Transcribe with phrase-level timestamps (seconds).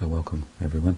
[0.00, 0.96] So welcome everyone.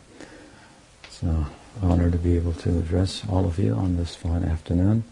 [1.03, 1.47] It's an
[1.83, 5.03] honor to be able to address all of you on this fine afternoon.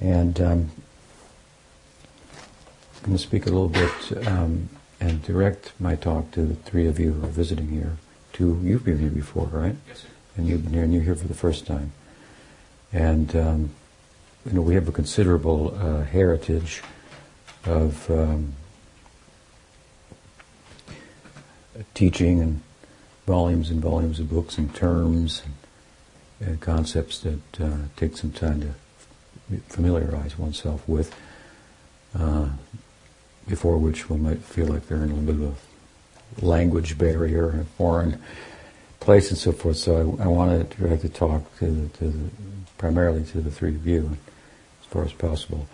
[0.00, 0.70] And um,
[2.94, 4.68] I'm going to speak a little bit um,
[5.00, 7.96] and direct my talk to the three of you who are visiting here.
[8.32, 9.74] Two, you've been here before, right?
[9.88, 10.08] Yes, sir.
[10.36, 11.90] And you've been here, and you're here for the first time.
[12.92, 13.70] And um,
[14.46, 16.82] you know, we have a considerable uh, heritage
[17.64, 18.54] of um,
[21.94, 22.60] teaching and
[23.26, 28.60] volumes and volumes of books and terms and, and concepts that uh, take some time
[28.60, 31.14] to familiarize oneself with,
[32.18, 32.48] uh,
[33.48, 37.60] before which one might feel like they're in a little bit of a language barrier,
[37.60, 38.20] a foreign
[39.00, 39.76] place and so forth.
[39.76, 42.30] So I, I want to direct the talk to, the, to the,
[42.78, 44.16] primarily to the three of you,
[44.80, 45.66] as far as possible.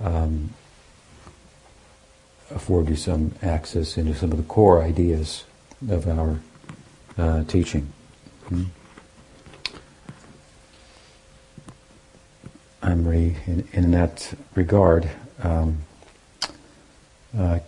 [0.00, 0.54] Um,
[2.50, 5.44] afford you some access into some of the core ideas
[5.88, 6.40] of our
[7.16, 7.92] uh, teaching.
[8.48, 8.64] Hmm.
[12.82, 15.10] I'm re, in, in, that regard,
[15.42, 15.78] um,
[17.36, 17.58] uh,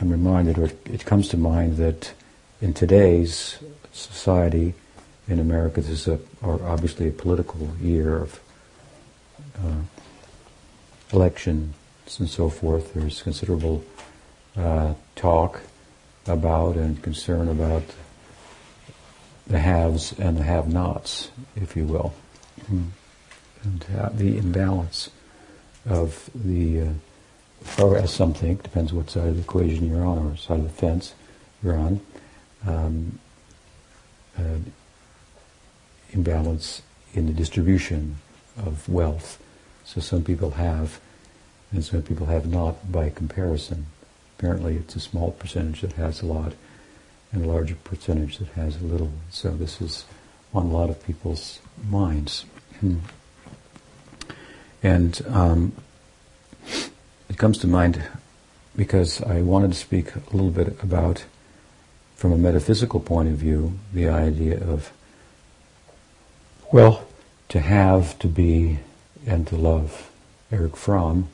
[0.00, 2.12] I'm reminded, or it comes to mind, that
[2.60, 3.58] in today's
[3.92, 4.74] society
[5.28, 8.40] in America, this is a, or obviously a political year of
[9.64, 9.82] uh,
[11.12, 11.74] elections
[12.18, 12.94] and so forth.
[12.94, 13.84] There's considerable
[14.56, 15.62] uh, talk
[16.26, 17.82] about and concern about
[19.46, 22.14] the haves and the have-nots, if you will,
[22.70, 22.86] mm.
[23.64, 23.80] and
[24.16, 25.10] the imbalance
[25.86, 30.18] of the, uh, or as some think, depends what side of the equation you're on
[30.18, 31.14] or side of the fence
[31.62, 32.00] you're on,
[32.66, 33.18] um,
[34.38, 34.58] uh,
[36.12, 36.82] imbalance
[37.14, 38.16] in the distribution
[38.56, 39.42] of wealth.
[39.84, 41.00] So some people have,
[41.72, 43.86] and some people have not by comparison.
[44.40, 46.54] Apparently, it's a small percentage that has a lot,
[47.30, 49.12] and a larger percentage that has a little.
[49.28, 50.06] So this is
[50.54, 51.58] on a lot of people's
[51.90, 52.46] minds.
[54.82, 55.72] And um,
[57.28, 58.02] it comes to mind
[58.74, 61.26] because I wanted to speak a little bit about,
[62.16, 64.90] from a metaphysical point of view, the idea of,
[66.72, 67.06] well,
[67.50, 68.78] to have, to be,
[69.26, 70.10] and to love.
[70.50, 71.28] Erich Fromm,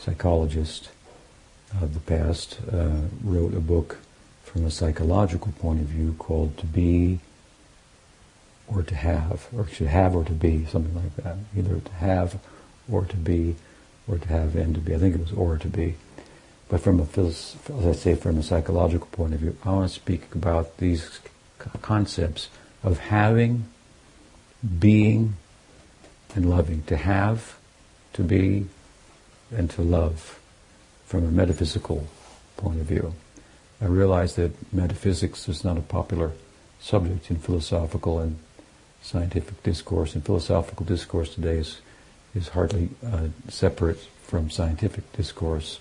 [0.00, 0.88] psychologist,
[1.80, 3.98] of the past uh, wrote a book
[4.42, 7.20] from a psychological point of view called To Be
[8.68, 11.36] or To Have, or to have or to be, something like that.
[11.56, 12.38] Either to have
[12.90, 13.56] or to be,
[14.08, 14.94] or to have and to be.
[14.94, 15.96] I think it was or to be.
[16.68, 19.94] But from a, as I say, from a psychological point of view, I want to
[19.94, 21.20] speak about these
[21.82, 22.48] concepts
[22.82, 23.66] of having,
[24.78, 25.34] being,
[26.34, 26.82] and loving.
[26.84, 27.58] To have,
[28.14, 28.66] to be,
[29.54, 30.40] and to love
[31.06, 32.06] from a metaphysical
[32.56, 33.14] point of view.
[33.80, 36.32] I realize that metaphysics is not a popular
[36.80, 38.38] subject in philosophical and
[39.02, 41.80] scientific discourse, and philosophical discourse today is,
[42.34, 45.80] is hardly uh, separate from scientific discourse.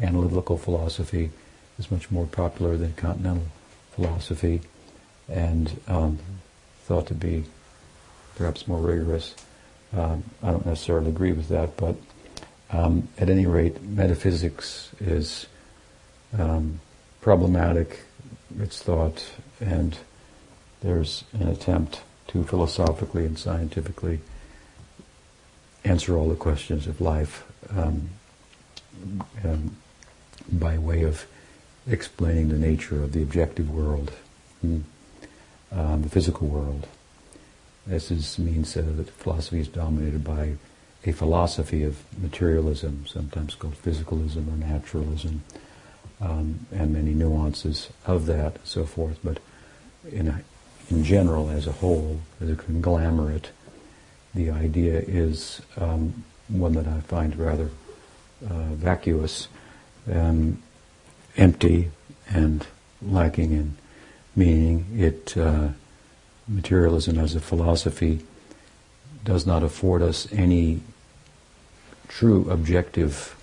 [0.00, 1.30] Analytical philosophy
[1.78, 3.46] is much more popular than continental
[3.92, 4.60] philosophy,
[5.28, 6.18] and um,
[6.82, 7.44] thought to be
[8.34, 9.34] perhaps more rigorous.
[9.96, 11.94] Um, I don't necessarily agree with that, but
[12.74, 15.46] um, at any rate, metaphysics is
[16.36, 16.80] um,
[17.20, 18.00] problematic,
[18.58, 19.24] it's thought,
[19.60, 19.96] and
[20.80, 24.18] there's an attempt to philosophically and scientifically
[25.84, 28.08] answer all the questions of life um,
[29.44, 29.76] um
[30.50, 31.26] by way of
[31.86, 34.12] explaining the nature of the objective world,
[34.64, 34.82] mm,
[35.70, 36.86] the physical world.
[37.86, 40.54] This is, means uh, that philosophy is dominated by
[41.06, 45.42] a philosophy of materialism, sometimes called physicalism or naturalism,
[46.20, 49.18] um, and many nuances of that, and so forth.
[49.22, 49.38] But
[50.10, 50.42] in, a,
[50.90, 53.50] in general, as a whole, as a conglomerate,
[54.34, 57.70] the idea is um, one that I find rather
[58.48, 59.48] uh, vacuous,
[60.12, 60.62] um,
[61.36, 61.90] empty,
[62.28, 62.66] and
[63.02, 63.76] lacking in
[64.34, 64.86] meaning.
[64.96, 65.68] It uh,
[66.48, 68.20] materialism as a philosophy
[69.24, 70.80] does not afford us any
[72.08, 73.34] true objective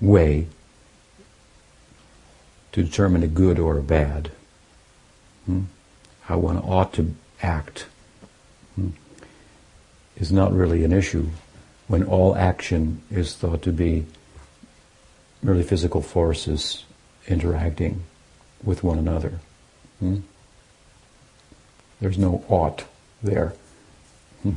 [0.00, 0.46] way
[2.72, 4.30] to determine a good or a bad,
[5.46, 5.62] hmm?
[6.22, 7.86] how one ought to act,
[8.74, 8.90] hmm?
[10.16, 11.26] is not really an issue
[11.88, 14.06] when all action is thought to be
[15.42, 16.84] merely physical forces
[17.26, 18.02] interacting
[18.62, 19.40] with one another.
[19.98, 20.18] Hmm?
[22.00, 22.84] There's no ought
[23.22, 23.52] there.
[24.42, 24.52] Hmm.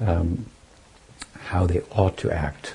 [0.00, 0.46] Um,
[1.48, 2.74] how they ought to act.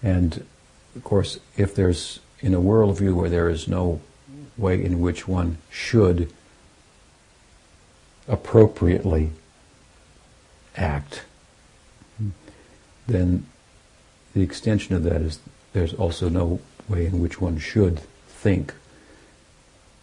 [0.00, 0.46] And
[0.94, 4.00] of course, if there's in a worldview where there is no
[4.56, 6.32] way in which one should
[8.28, 9.30] appropriately
[10.76, 11.22] act,
[13.08, 13.46] then
[14.32, 15.40] the extension of that is
[15.72, 18.72] there's also no way in which one should think,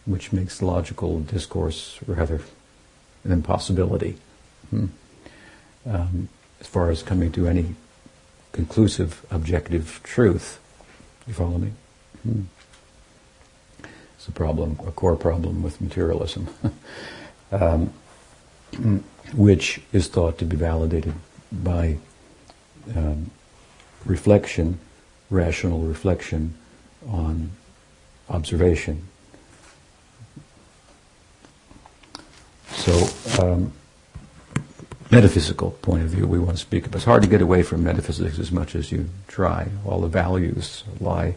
[0.06, 2.42] which makes logical discourse rather
[3.24, 4.18] an impossibility.
[4.72, 4.88] Hmm.
[5.86, 6.28] Um,
[6.60, 7.76] as far as coming to any
[8.52, 10.60] conclusive objective truth.
[11.28, 11.72] You follow me?
[12.24, 12.42] Hmm.
[14.16, 16.48] It's a problem, a core problem with materialism,
[17.52, 17.94] um,
[19.34, 21.14] which is thought to be validated
[21.52, 21.98] by
[22.96, 23.30] um,
[24.06, 24.80] reflection,
[25.30, 26.56] rational reflection
[27.08, 27.52] on
[28.30, 29.08] observation.
[32.72, 33.08] So,
[33.42, 33.74] um,
[35.12, 36.96] metaphysical point of view we want to speak of.
[36.96, 39.70] It's hard to get away from metaphysics as much as you try.
[39.86, 41.36] All the values lie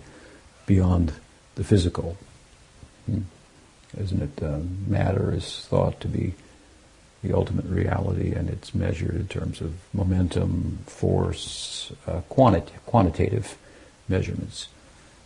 [0.67, 1.12] beyond
[1.55, 2.17] the physical.
[3.06, 3.22] Hmm.
[3.99, 4.43] Isn't it?
[4.43, 6.34] Uh, matter is thought to be
[7.22, 13.58] the ultimate reality, and it's measured in terms of momentum, force, uh, quanti- quantitative
[14.08, 14.69] measurements.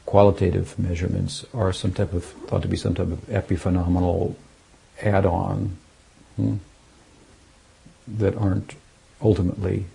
[0.06, 4.34] Qualitative measurements are some type of thought to be some type of epiphenomenal
[5.02, 5.76] add-on.
[6.36, 6.56] Hmm
[8.06, 8.74] that aren't
[9.20, 9.86] ultimately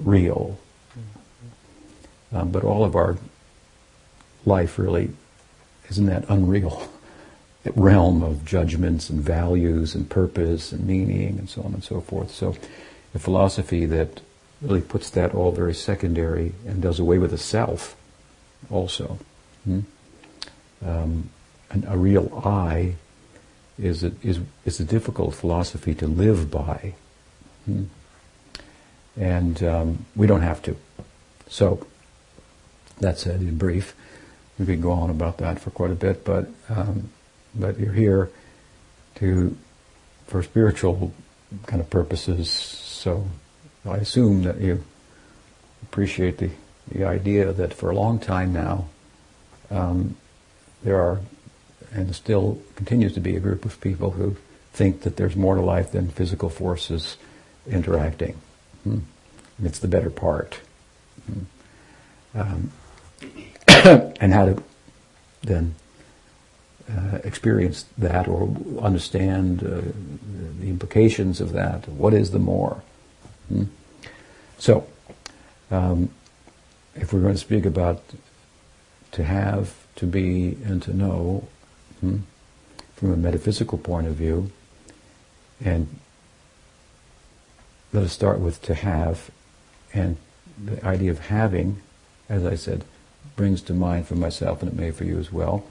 [0.00, 0.58] real.
[2.32, 3.16] Um, but all of our
[4.44, 5.10] life really
[5.88, 6.90] is in that unreal
[7.74, 12.30] realm of judgments and values and purpose and meaning and so on and so forth.
[12.30, 12.56] So
[13.14, 14.20] a philosophy that
[14.60, 17.96] really puts that all very secondary and does away with the self
[18.70, 19.18] also.
[19.64, 19.80] Hmm?
[20.84, 21.30] Um,
[21.86, 22.94] a real I
[23.78, 26.94] is a, is, is a difficult philosophy to live by.
[27.64, 27.84] Hmm.
[29.16, 30.76] And um, we don't have to.
[31.48, 31.86] So,
[32.98, 33.94] that said, in brief,
[34.58, 37.10] we could go on about that for quite a bit, but um,
[37.54, 38.30] but you're here
[39.16, 39.56] to
[40.26, 41.12] for spiritual
[41.66, 42.50] kind of purposes.
[42.50, 43.26] So,
[43.84, 44.82] I assume that you
[45.82, 46.50] appreciate the
[46.88, 48.86] the idea that for a long time now,
[49.70, 50.16] um,
[50.82, 51.20] there are
[51.92, 54.36] and still continues to be a group of people who
[54.72, 57.16] think that there's more to life than physical forces
[57.66, 58.36] interacting.
[58.82, 58.98] Hmm.
[59.62, 60.60] It's the better part.
[61.26, 61.40] Hmm.
[62.38, 62.72] Um,
[64.20, 64.62] and how to
[65.42, 65.74] then
[66.90, 69.80] uh, experience that or understand uh,
[70.60, 71.88] the implications of that.
[71.88, 72.82] What is the more?
[73.48, 73.64] Hmm?
[74.58, 74.86] So,
[75.70, 76.10] um,
[76.94, 78.02] if we're going to speak about
[79.12, 81.46] to have, to be, and to know
[82.00, 82.18] hmm,
[82.96, 84.50] from a metaphysical point of view,
[85.64, 85.88] and
[87.94, 89.30] let us start with to have,
[89.94, 90.16] and
[90.62, 91.80] the idea of having,
[92.28, 92.84] as I said,
[93.36, 95.64] brings to mind for myself, and it may for you as well,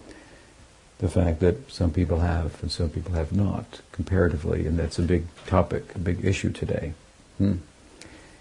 [0.99, 5.01] the fact that some people have and some people have not, comparatively, and that's a
[5.01, 6.93] big topic, a big issue today.
[7.39, 7.55] Hmm.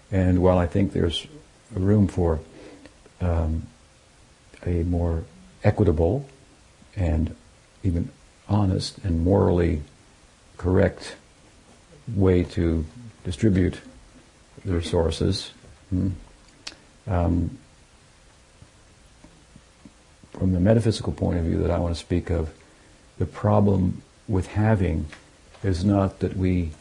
[0.09, 1.27] And while I think there's
[1.73, 2.39] room for
[3.19, 3.63] um,
[4.65, 5.25] a more
[5.61, 6.25] equitable
[6.95, 7.35] and
[7.83, 8.09] even
[8.47, 9.81] honest and morally
[10.55, 11.17] correct
[12.15, 12.85] way to
[13.23, 13.79] distribute
[14.65, 15.51] the resources.
[15.89, 16.09] Hmm.
[17.07, 17.57] Um,
[20.31, 22.51] from the metaphysical point of view that I want to speak of,
[23.19, 25.05] the problem with having
[25.63, 26.71] is not that we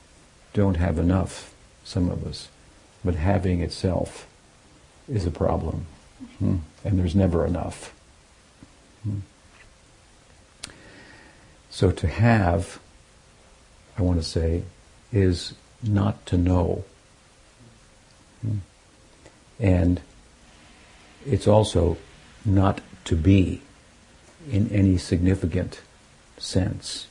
[0.54, 1.52] don't have enough,
[1.84, 2.48] some of us,
[3.04, 4.26] but having itself
[5.08, 5.86] is a problem.
[6.38, 6.56] Hmm.
[6.84, 7.94] And there's never enough.
[9.02, 9.18] Hmm.
[11.70, 12.78] So to have,
[13.98, 14.62] I want to say,
[15.12, 16.84] is not to know.
[18.40, 18.58] Hmm.
[19.58, 20.00] And
[21.26, 21.96] it's also
[22.44, 23.62] not to be
[24.50, 25.80] in any significant
[26.38, 27.06] sense.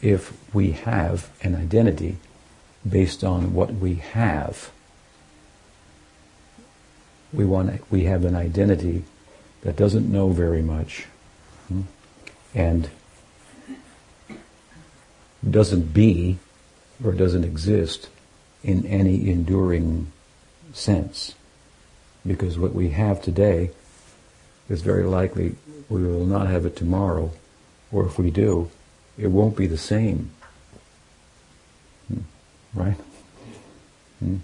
[0.00, 2.16] If we have an identity
[2.88, 4.70] based on what we have,
[7.32, 9.04] we want we have an identity
[9.62, 11.06] that doesn't know very much
[11.68, 11.82] hmm,
[12.54, 12.90] and
[15.48, 16.38] doesn't be
[17.04, 18.08] or doesn't exist
[18.62, 20.10] in any enduring
[20.72, 21.34] sense.
[22.26, 23.70] Because what we have today
[24.68, 25.56] is very likely
[25.88, 27.32] we will not have it tomorrow,
[27.90, 28.70] or if we do,
[29.18, 30.30] it won't be the same.
[32.08, 32.20] Hmm.
[32.74, 32.96] Right?
[34.20, 34.36] Hmm.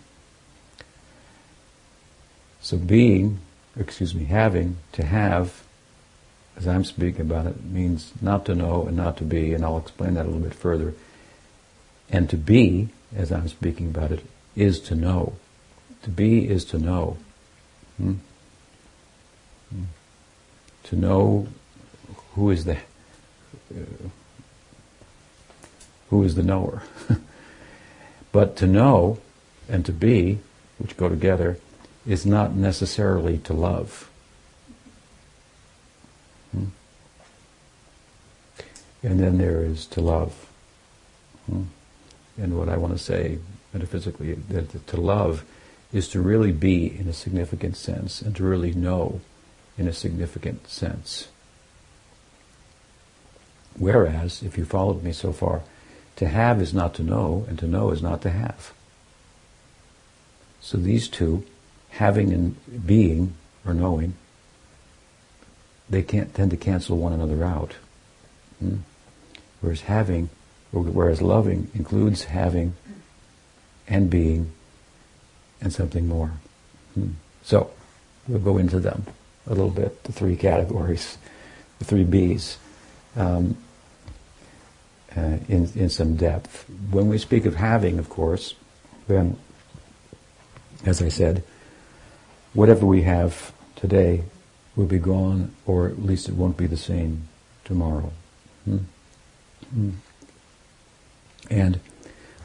[2.60, 3.38] So being,
[3.78, 5.62] excuse me, having, to have,
[6.56, 9.78] as I'm speaking about it, means not to know and not to be, and I'll
[9.78, 10.92] explain that a little bit further.
[12.10, 14.24] And to be, as I'm speaking about it,
[14.56, 15.34] is to know.
[16.02, 17.18] To be is to know.
[17.96, 18.14] Hmm?
[19.70, 19.84] Hmm.
[20.84, 21.46] to know
[22.34, 24.08] who is the uh,
[26.08, 26.82] who is the knower.
[28.32, 29.18] but to know
[29.68, 30.38] and to be,
[30.78, 31.58] which go together,
[32.06, 34.08] is not necessarily to love.
[36.52, 36.66] Hmm?
[39.02, 40.46] And then there is to love.
[42.38, 43.38] And what I want to say
[43.73, 45.45] metaphysically, that to love
[45.92, 49.21] is to really be in a significant sense and to really know
[49.76, 51.28] in a significant sense.
[53.76, 55.62] Whereas, if you followed me so far,
[56.16, 58.73] to have is not to know, and to know is not to have.
[60.61, 61.45] So these two,
[61.90, 64.14] having and being, or knowing,
[65.88, 67.75] they can't tend to cancel one another out.
[68.59, 68.78] Hmm?
[69.61, 70.28] Whereas having,
[70.72, 72.75] whereas loving includes having
[73.87, 74.52] and being
[75.60, 76.32] and something more.
[76.94, 77.10] Hmm.
[77.42, 77.70] So
[78.26, 79.06] we'll go into them
[79.46, 81.18] a little bit, the three categories,
[81.78, 82.56] the three Bs.
[83.16, 83.56] Um,
[85.16, 86.64] uh, in, in some depth.
[86.90, 88.54] When we speak of having, of course,
[89.06, 89.37] then,
[90.84, 91.42] as I said,
[92.52, 94.25] whatever we have today
[94.76, 97.28] will be gone, or at least it won't be the same
[97.64, 98.12] tomorrow.
[98.64, 98.78] Hmm?
[99.70, 99.90] Hmm.
[101.50, 101.80] And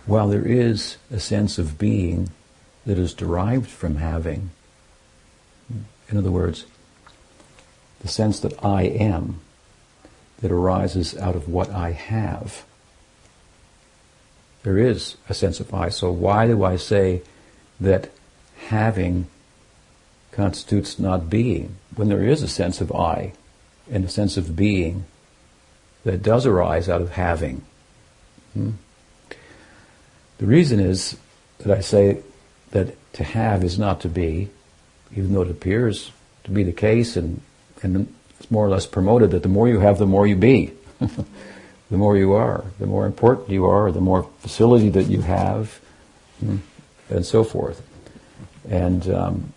[0.06, 2.30] while there is a sense of being
[2.86, 4.52] that is derived from having,
[6.10, 6.66] in other words,
[8.02, 9.40] the sense that I am,
[10.42, 12.66] that arises out of what I have.
[14.64, 15.88] There is a sense of I.
[15.88, 17.22] So why do I say
[17.80, 18.12] that
[18.68, 19.28] having
[20.34, 23.34] constitutes not being when there is a sense of I
[23.90, 25.06] and a sense of being
[26.04, 27.64] that does arise out of having?
[28.54, 28.72] Hmm?
[30.38, 31.18] The reason is
[31.60, 32.20] that I say
[32.72, 34.50] that to have is not to be,
[35.16, 36.12] even though it appears
[36.44, 37.42] to be the case and,
[37.82, 40.74] and it's more or less promoted that the more you have, the more you be.
[41.00, 45.80] the more you are, the more important you are, the more facility that you have,
[46.40, 46.58] hmm,
[47.10, 47.82] and so forth.
[48.68, 49.54] And um,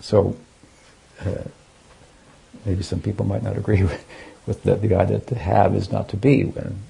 [0.00, 0.36] so,
[1.20, 1.44] uh,
[2.64, 4.04] maybe some people might not agree with,
[4.46, 6.82] with the, the idea that to have is not to be, when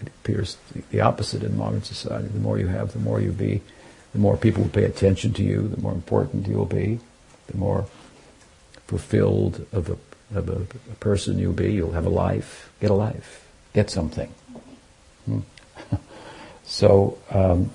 [0.00, 0.56] it appears
[0.90, 2.28] the, opposite in modern society.
[2.28, 3.62] The more you have, the more you be.
[4.12, 7.00] The more people will pay attention to you, the more important you will be,
[7.48, 7.86] the more
[8.86, 9.96] fulfilled of a
[10.34, 11.72] of a, a person you'll be.
[11.72, 12.70] You'll have a life.
[12.80, 13.46] Get a life.
[13.74, 14.28] Get something.
[15.24, 15.40] Hmm.
[16.64, 17.70] so um,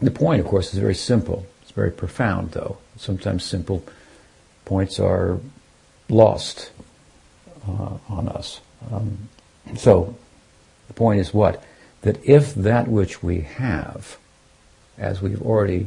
[0.00, 1.46] the point, of course, is very simple.
[1.62, 2.78] It's very profound, though.
[2.96, 3.84] Sometimes simple
[4.64, 5.40] points are
[6.08, 6.70] lost
[7.66, 8.60] uh, on us.
[8.90, 9.28] Um,
[9.76, 10.16] so
[10.92, 11.62] the point is what?
[12.02, 14.18] That if that which we have,
[14.98, 15.86] as we've already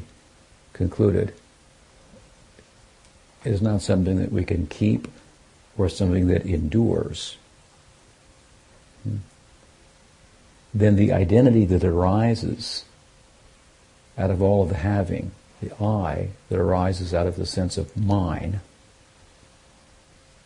[0.74, 1.33] concluded,
[3.43, 5.07] is not something that we can keep
[5.77, 7.38] or something that endures,
[10.74, 12.85] then the identity that arises
[14.17, 15.31] out of all of the having,
[15.62, 18.62] the I that arises out of the sense of mine,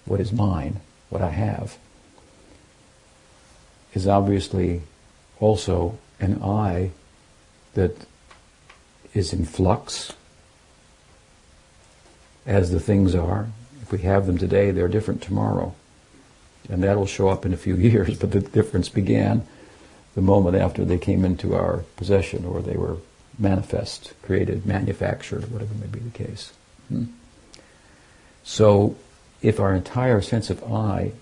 [0.05, 1.77] what is mine, what I have,
[3.93, 4.81] is obviously
[5.39, 6.91] also an I
[7.73, 7.95] that
[9.13, 10.13] is in flux
[12.45, 13.47] as the things are,
[13.81, 15.73] if we have them today, they're different tomorrow.
[16.69, 19.45] And that'll show up in a few years, but the difference began
[20.15, 22.97] the moment after they came into our possession or they were
[23.37, 26.51] manifest, created, manufactured, whatever may be the case.
[26.89, 27.05] Hmm?
[28.43, 28.95] So
[29.41, 31.13] if our entire sense of I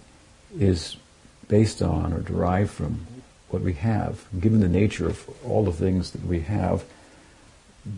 [0.57, 0.97] is
[1.47, 3.05] based on or derived from
[3.49, 6.83] what we have, given the nature of all the things that we have,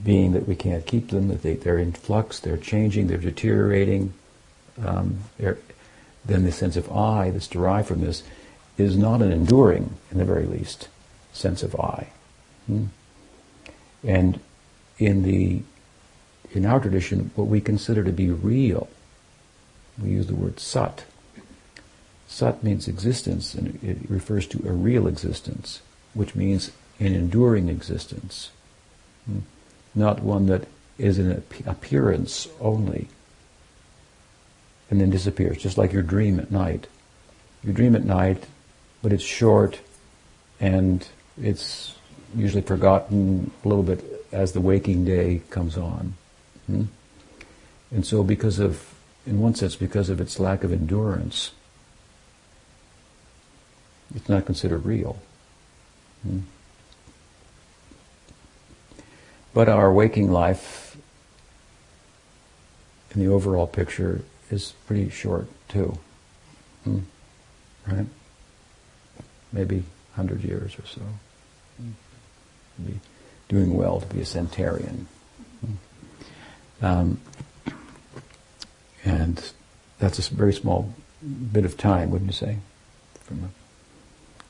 [0.04, 4.14] being that we can't keep them, that they, they're in flux, they're changing, they're deteriorating,
[4.86, 5.20] um,
[6.26, 8.24] then the sense of I that's derived from this
[8.78, 10.88] is not an enduring, in the very least,
[11.34, 12.10] sense of I.
[12.68, 12.86] Hmm?
[14.04, 14.40] And
[15.00, 15.64] in the
[16.52, 18.90] in our tradition, what we consider to be real,
[20.02, 21.04] we use the word sat.
[22.30, 25.82] Sat means existence, and it refers to a real existence,
[26.14, 28.52] which means an enduring existence,
[29.26, 29.40] hmm?
[29.96, 30.68] not one that
[31.00, 33.08] is an appearance only,
[34.92, 36.86] and then disappears, just like your dream at night.
[37.64, 38.46] You dream at night,
[39.02, 39.80] but it's short
[40.60, 41.08] and
[41.42, 41.96] it's
[42.36, 46.14] usually forgotten a little bit as the waking day comes on.
[46.68, 46.84] Hmm?
[47.90, 48.94] And so, because of,
[49.26, 51.52] in one sense, because of its lack of endurance,
[54.16, 55.20] it's not considered real.
[56.24, 56.40] Hmm?
[59.54, 60.98] But our waking life,
[63.12, 65.98] in the overall picture, is pretty short too.
[66.84, 67.00] Hmm?
[67.88, 68.06] Right?
[69.52, 69.78] Maybe
[70.16, 71.02] 100 years or so.
[71.78, 71.92] Hmm.
[72.86, 73.00] Be
[73.48, 75.08] doing well to be a centenarian.
[75.62, 76.86] Hmm.
[76.86, 77.22] Um,
[79.04, 79.52] and
[79.98, 82.58] that's a very small bit of time, wouldn't you say?
[83.22, 83.52] From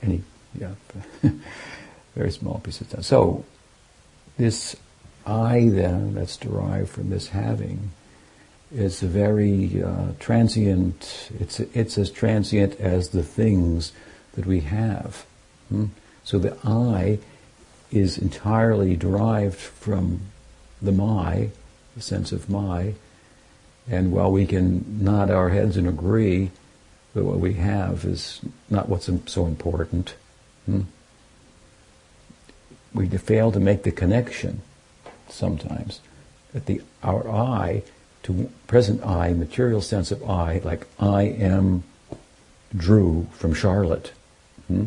[0.02, 0.24] any,
[0.60, 0.74] yeah,
[2.16, 3.04] very small piece of time.
[3.04, 3.46] So,
[4.38, 4.76] this
[5.26, 7.92] I then, that's derived from this having,
[8.72, 13.92] is a very uh, transient, it's, it's as transient as the things
[14.34, 15.26] that we have.
[15.70, 15.86] Hmm?
[16.24, 17.20] So the I
[17.92, 20.22] is entirely derived from
[20.82, 21.50] the my,
[21.96, 22.94] the sense of my,
[23.90, 26.52] and while we can nod our heads and agree
[27.20, 30.16] that what we have is not what's so important,
[30.66, 30.84] hmm?
[32.94, 34.62] we fail to make the connection
[35.28, 36.00] sometimes
[36.54, 37.84] that the our I
[38.24, 41.84] to present I, material sense of I, like I am
[42.76, 44.14] Drew from Charlotte,
[44.68, 44.86] hmm?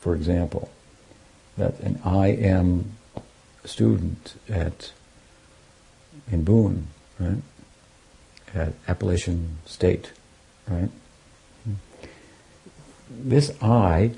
[0.00, 0.70] for example,
[1.58, 2.96] that an I am
[3.66, 4.92] student at
[6.32, 6.86] in Boone,
[7.20, 7.42] right?
[8.54, 10.12] At Appalachian State,
[10.66, 10.88] right?
[13.10, 14.12] This I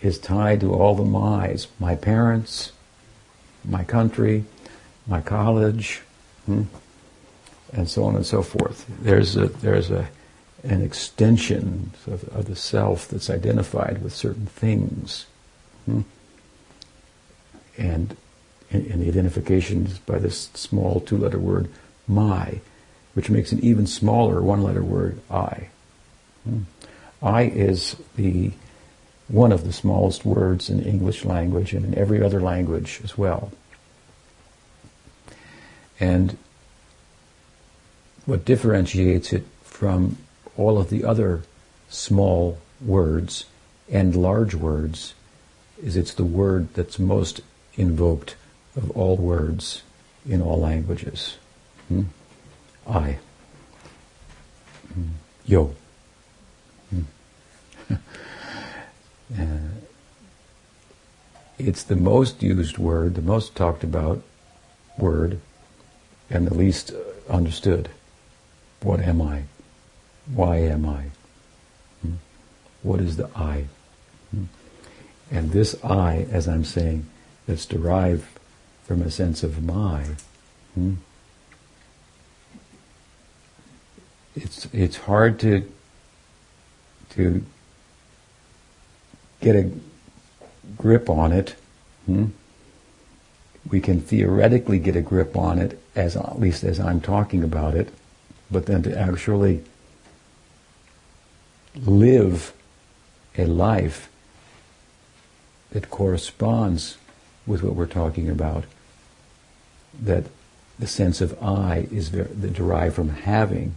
[0.00, 2.72] is tied to all the my's, my parents,
[3.64, 4.44] my country,
[5.06, 6.02] my college,
[6.46, 6.64] hmm?
[7.72, 8.86] and so on and so forth.
[9.00, 10.08] There's a, there's a,
[10.64, 15.26] an extension of, of the self that's identified with certain things.
[15.86, 16.02] Hmm?
[17.78, 18.16] And
[18.70, 21.68] in, the identification is by this small two-letter word,
[22.08, 22.60] my,
[23.14, 25.68] which makes an even smaller one-letter word, I.
[26.44, 26.62] Hmm?
[27.22, 28.52] I is the
[29.28, 33.16] one of the smallest words in the English language and in every other language as
[33.16, 33.52] well.
[35.98, 36.36] And
[38.26, 40.18] what differentiates it from
[40.56, 41.42] all of the other
[41.88, 43.46] small words
[43.90, 45.14] and large words
[45.82, 47.40] is it's the word that's most
[47.76, 48.36] invoked
[48.76, 49.82] of all words
[50.28, 51.36] in all languages.
[51.88, 52.02] Hmm?
[52.86, 53.18] I.
[54.92, 55.08] Hmm.
[55.44, 55.74] Yo.
[59.38, 59.46] Uh,
[61.58, 64.22] it's the most used word, the most talked about
[64.98, 65.40] word,
[66.28, 66.92] and the least
[67.30, 67.88] understood.
[68.82, 69.44] What am I?
[70.34, 71.04] Why am I?
[72.02, 72.14] Hmm?
[72.82, 73.68] What is the I?
[74.32, 74.44] Hmm?
[75.30, 77.06] And this I, as I'm saying,
[77.46, 78.26] that's derived
[78.84, 80.04] from a sense of my,
[80.74, 80.94] hmm?
[84.34, 85.70] it's it's hard to
[87.14, 87.44] to
[89.40, 89.70] get a
[90.76, 91.54] grip on it.
[92.06, 92.26] Hmm?
[93.68, 97.74] We can theoretically get a grip on it, as at least as I'm talking about
[97.74, 97.90] it,
[98.50, 99.62] but then to actually
[101.74, 102.52] live
[103.38, 104.10] a life
[105.70, 106.98] that corresponds
[107.46, 108.64] with what we're talking about,
[110.00, 110.24] that
[110.78, 113.74] the sense of I is derived from having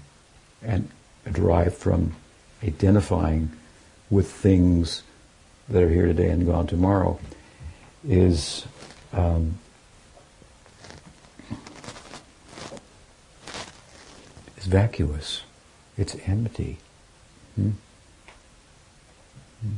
[0.61, 0.89] and
[1.31, 2.15] derived from
[2.65, 3.51] identifying
[4.09, 5.03] with things
[5.69, 7.19] that are here today and gone tomorrow,
[8.07, 8.65] is
[9.13, 9.57] um,
[14.65, 15.43] It's vacuous.
[15.95, 16.79] It's empty.
[17.53, 17.69] Hmm?
[19.61, 19.73] Hmm.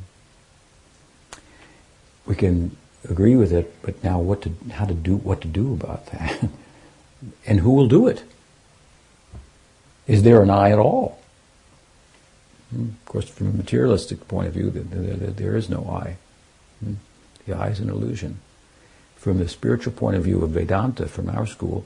[2.26, 2.78] We can
[3.10, 6.50] agree with it, but now what to, how to do, what to do about that?
[7.46, 8.24] and who will do it?
[10.08, 11.20] Is there an I at all?
[12.72, 12.90] Hmm.
[12.90, 16.18] Of course, from a materialistic point of view, there is no I.
[16.84, 16.96] Hmm.
[17.46, 18.40] The I is an illusion.
[19.16, 21.86] From the spiritual point of view of Vedanta, from our school,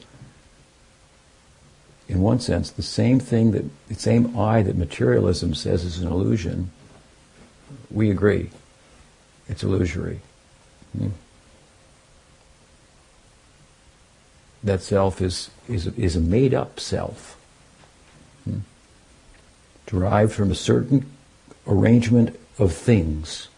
[2.07, 6.07] in one sense, the same thing that the same I that materialism says is an
[6.07, 6.71] illusion.
[7.89, 8.49] We agree,
[9.47, 10.19] it's illusory.
[10.97, 11.09] Hmm?
[14.63, 17.37] That self is is is a made up self?
[19.91, 21.05] Derived from a certain
[21.67, 23.49] arrangement of things.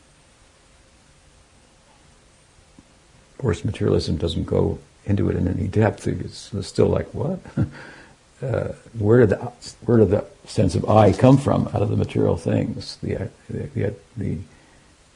[3.33, 6.07] Of course, materialism doesn't go into it in any depth.
[6.07, 7.39] It's still like what.
[8.41, 9.51] uh, where did the
[9.85, 13.93] where did the sense of I come from out of the material things, the the
[14.17, 14.37] the,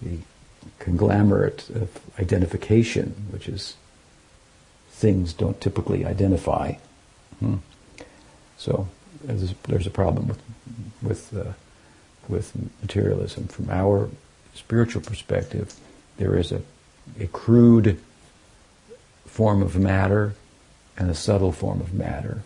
[0.01, 0.17] the
[0.77, 3.75] conglomerate of identification, which is
[4.89, 6.73] things don't typically identify.
[7.39, 7.55] Hmm.
[8.57, 8.87] So
[9.23, 10.39] there's, there's, a problem with
[11.07, 11.53] with uh,
[12.27, 13.47] with materialism.
[13.47, 14.09] From our
[14.53, 15.73] spiritual perspective,
[16.17, 16.61] there is a
[17.19, 17.99] a crude
[19.25, 20.33] form of matter
[20.97, 22.41] and a subtle form of matter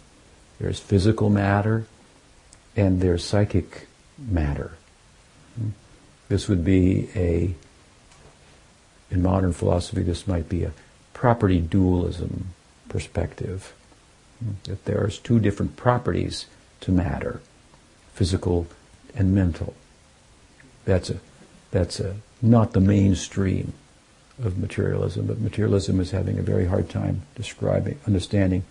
[0.62, 1.86] there's physical matter
[2.76, 3.88] and there's psychic
[4.20, 4.74] matter.
[6.30, 7.56] This would be a,
[9.10, 10.74] in modern philosophy, this might be a
[11.14, 12.50] property dualism
[12.90, 13.74] perspective.
[14.66, 16.46] That there's two different properties
[16.82, 17.42] to matter,
[18.14, 18.68] physical
[19.16, 19.74] and mental.
[20.86, 21.20] That's a,
[21.72, 23.74] that's a, not the mainstream
[24.44, 28.64] of materialism, but materialism is having a very hard time describing, understanding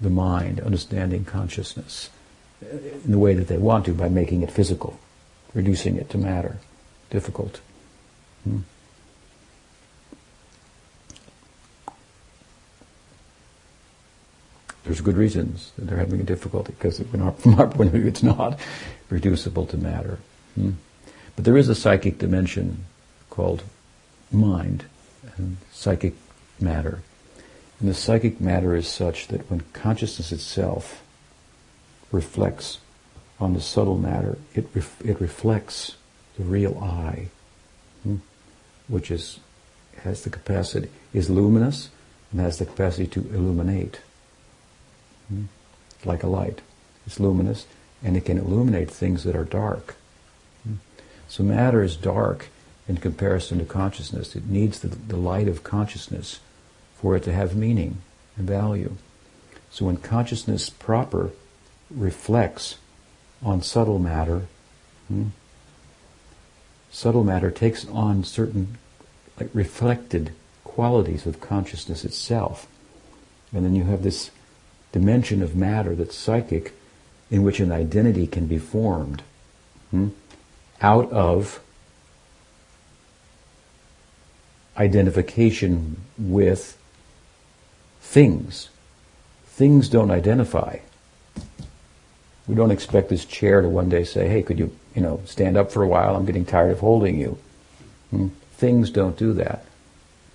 [0.00, 2.10] the mind, understanding consciousness
[2.62, 4.98] in the way that they want to by making it physical,
[5.52, 6.58] reducing it to matter.
[7.10, 7.60] Difficult.
[8.44, 8.60] Hmm.
[14.84, 18.22] There's good reasons that they're having a difficulty because from our point of view, it's
[18.22, 18.58] not
[19.08, 20.18] reducible to matter.
[20.54, 20.72] Hmm.
[21.36, 22.84] But there is a psychic dimension
[23.30, 23.62] called
[24.30, 24.84] mind
[25.36, 26.14] and psychic
[26.60, 27.00] matter.
[27.80, 31.02] And the psychic matter is such that when consciousness itself
[32.12, 32.78] reflects
[33.40, 35.96] on the subtle matter, it, ref- it reflects
[36.38, 37.28] the real I,
[38.02, 38.16] hmm,
[38.88, 39.40] which is
[40.02, 41.88] has the capacity, is luminous,
[42.30, 44.00] and has the capacity to illuminate,
[46.04, 46.60] like a light.
[47.06, 47.66] It's luminous,
[48.02, 49.96] and it can illuminate things that are dark.
[50.64, 50.74] Hmm.
[51.28, 52.48] So matter is dark
[52.88, 54.36] in comparison to consciousness.
[54.36, 56.40] It needs the, the light of consciousness
[56.96, 57.98] for it to have meaning
[58.36, 58.96] and value.
[59.70, 61.30] So when consciousness proper
[61.90, 62.76] reflects
[63.42, 64.46] on subtle matter,
[65.08, 65.28] hmm,
[66.90, 68.78] subtle matter takes on certain
[69.38, 70.32] like reflected
[70.62, 72.66] qualities of consciousness itself.
[73.52, 74.30] And then you have this
[74.94, 76.72] dimension of matter that's psychic
[77.28, 79.22] in which an identity can be formed
[79.90, 80.06] hmm,
[80.80, 81.60] out of
[84.76, 86.78] identification with
[88.00, 88.68] things.
[89.46, 90.78] Things don't identify.
[92.46, 95.56] We don't expect this chair to one day say, hey, could you, you know, stand
[95.56, 96.14] up for a while?
[96.14, 97.36] I'm getting tired of holding you.
[98.10, 98.28] Hmm?
[98.52, 99.64] Things don't do that.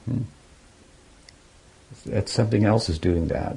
[0.04, 0.24] Hmm?
[2.08, 3.56] That something else is doing that.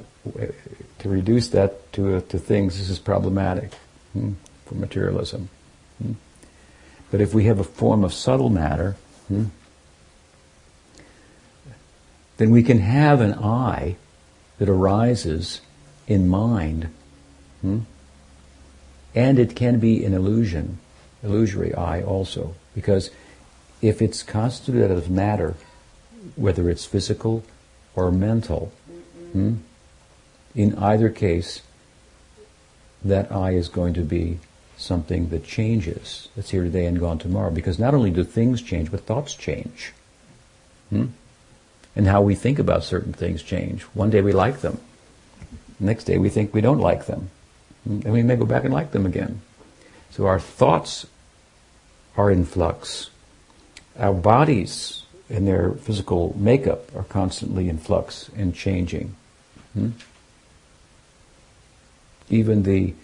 [1.03, 3.73] To reduce that to, uh, to things, this is problematic
[4.12, 4.35] hmm?
[4.67, 5.49] for materialism.
[6.01, 6.12] Hmm?
[7.11, 8.95] But if we have a form of subtle matter,
[9.27, 9.47] hmm,
[12.37, 13.97] then we can have an I
[14.59, 15.61] that arises
[16.07, 16.88] in mind.
[17.62, 17.81] Hmm?
[19.12, 20.79] And it can be an illusion,
[21.25, 22.55] illusory I also.
[22.77, 23.11] Because
[23.81, 25.57] if it's constituted of matter,
[26.37, 27.43] whether it's physical
[27.97, 28.73] or mental,
[29.33, 29.57] hmm,
[30.55, 31.62] in either case,
[33.05, 34.38] that I is going to be
[34.77, 37.51] something that changes, that's here today and gone tomorrow.
[37.51, 39.93] Because not only do things change, but thoughts change.
[40.91, 41.07] Hmm?
[41.95, 43.83] And how we think about certain things change.
[43.95, 44.81] One day we like them.
[45.79, 47.31] next day we think we don't like them.
[47.85, 49.41] And we may go back and like them again.
[50.11, 51.07] So our thoughts
[52.17, 53.11] are in flux.
[53.99, 59.15] Our bodies and their physical makeup are constantly in flux and changing.
[59.75, 59.91] Hmm?
[62.33, 62.95] Even the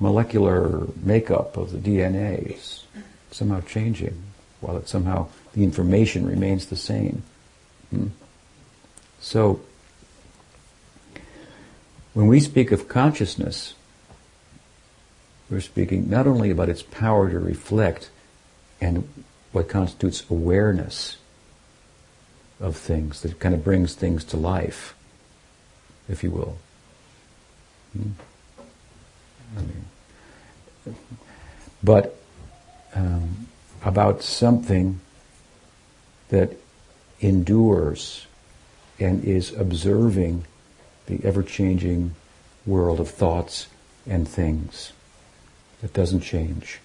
[0.00, 2.86] molecular makeup of the DNA is
[3.30, 4.22] somehow changing,
[4.60, 7.22] while it somehow the information remains the same.
[7.90, 8.06] Hmm?
[9.20, 9.60] So,
[12.14, 13.74] when we speak of consciousness,
[15.50, 18.08] we're speaking not only about its power to reflect
[18.80, 19.06] and
[19.52, 21.18] what constitutes awareness
[22.58, 24.94] of things, that kind of brings things to life,
[26.08, 26.56] if you will.
[27.92, 28.12] Hmm?
[31.82, 32.18] But
[32.94, 33.46] um,
[33.82, 35.00] about something
[36.28, 36.56] that
[37.20, 38.26] endures
[38.98, 40.44] and is observing
[41.06, 42.14] the ever changing
[42.66, 43.68] world of thoughts
[44.06, 44.92] and things
[45.80, 46.80] that doesn't change,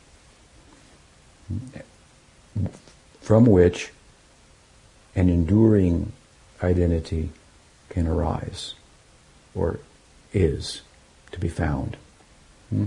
[3.22, 3.92] from which
[5.16, 6.12] an enduring
[6.62, 7.30] identity
[7.90, 8.74] can arise
[9.54, 9.80] or
[10.32, 10.82] is
[11.32, 11.98] to be found.
[12.74, 12.86] Hmm?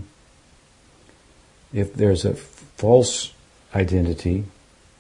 [1.73, 3.33] If there's a false
[3.75, 4.45] identity,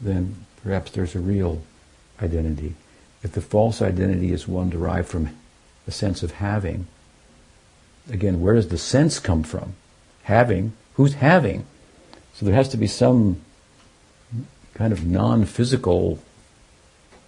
[0.01, 1.62] then perhaps there's a real
[2.22, 2.75] identity.
[3.22, 5.31] If the false identity is one derived from
[5.87, 6.87] a sense of having,
[8.11, 9.75] again, where does the sense come from?
[10.25, 11.66] Having Who's having?
[12.35, 13.42] So there has to be some
[14.75, 16.18] kind of non-physical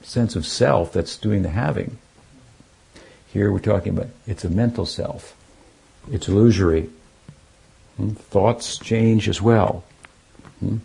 [0.03, 1.99] sense of self that's doing the having.
[3.31, 5.37] Here we're talking about it's a mental self.
[6.11, 6.89] It's illusory.
[7.99, 8.11] Hmm?
[8.11, 9.85] Thoughts change as well.
[10.61, 10.79] Hmm?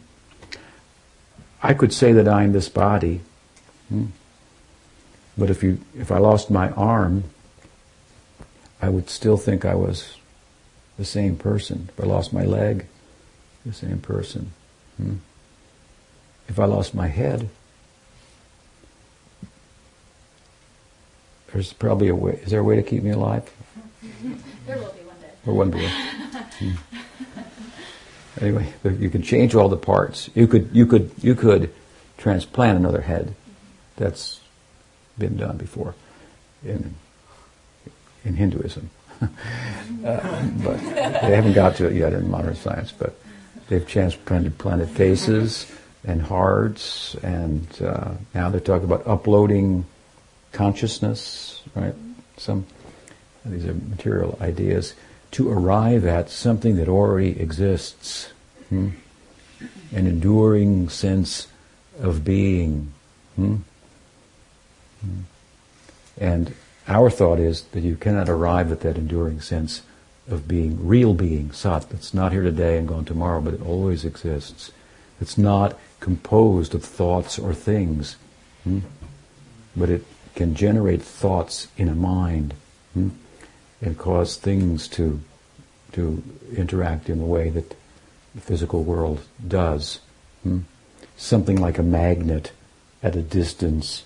[1.62, 3.22] I could say that I'm this body,
[3.88, 4.08] hmm?
[5.38, 7.24] but if you if I lost my arm,
[8.82, 10.18] I would still think I was
[10.98, 11.90] the same person.
[11.96, 12.88] If I lost my leg,
[13.66, 14.52] the same person.
[16.50, 17.50] If I lost my head,
[21.52, 22.40] there's probably a way.
[22.44, 23.50] Is there a way to keep me alive?
[24.66, 25.32] there will be one day.
[25.46, 25.92] Or one day.
[28.42, 30.30] Anyway, you can change all the parts.
[30.34, 31.72] You could, you could, you could
[32.18, 33.36] transplant another head.
[33.98, 34.42] That's
[35.18, 35.94] been done before
[36.66, 36.96] in
[38.26, 38.90] in Hinduism.
[39.22, 39.28] uh,
[40.64, 42.92] but they haven't got to it yet in modern science.
[42.92, 43.16] But
[43.68, 45.72] they've transplanted planted faces
[46.04, 49.86] and hearts, and uh, now they're talking about uploading
[50.54, 51.62] consciousness.
[51.76, 51.94] Right?
[52.38, 52.66] Some
[53.46, 54.96] these are material ideas
[55.34, 58.32] to arrive at something that already exists,
[58.70, 58.90] hmm?
[59.92, 61.48] an enduring sense
[62.00, 62.94] of being.
[63.36, 63.56] Hmm?
[65.02, 65.22] Hmm.
[66.20, 66.54] And
[66.88, 69.82] our thought is that you cannot arrive at that enduring sense
[70.30, 74.06] of being, real being, sat, that's not here today and gone tomorrow, but it always
[74.06, 74.72] exists.
[75.20, 78.18] It's not composed of thoughts or things,
[78.64, 78.80] hmm?
[79.76, 82.54] but it can generate thoughts in a mind
[82.94, 83.10] hmm?
[83.84, 85.20] And cause things to,
[85.92, 86.24] to
[86.56, 87.76] interact in the way that
[88.34, 90.00] the physical world does.
[90.44, 90.60] Hmm?
[91.18, 92.52] Something like a magnet
[93.02, 94.06] at a distance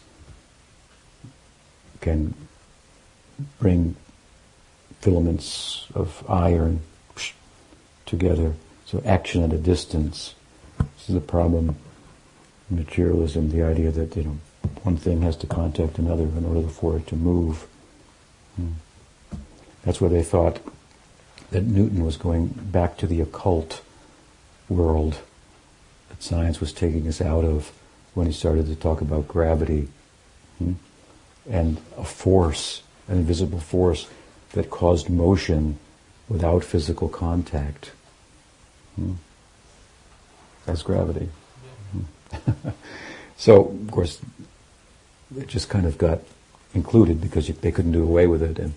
[2.02, 2.34] can
[3.60, 3.96] bring
[5.00, 6.82] filaments of iron
[8.06, 8.56] together.
[8.86, 10.34] So action at a distance.
[10.80, 11.76] This is a problem
[12.70, 14.38] materialism, the idea that you know
[14.84, 17.68] one thing has to contact another in order for it to move.
[18.56, 18.72] Hmm.
[19.88, 20.60] That's where they thought
[21.52, 23.82] that Newton was going back to the occult
[24.68, 25.20] world
[26.10, 27.72] that science was taking us out of
[28.14, 29.88] when he started to talk about gravity
[30.58, 30.74] hmm?
[31.50, 34.10] and a force an invisible force
[34.52, 35.80] that caused motion
[36.28, 37.92] without physical contact.
[38.98, 39.14] Hmm.
[40.66, 41.30] That's gravity.
[41.94, 42.50] Hmm.
[43.38, 44.20] so, of course,
[45.38, 46.20] it just kind of got
[46.74, 48.60] included because you, they couldn't do away with it.
[48.60, 48.74] And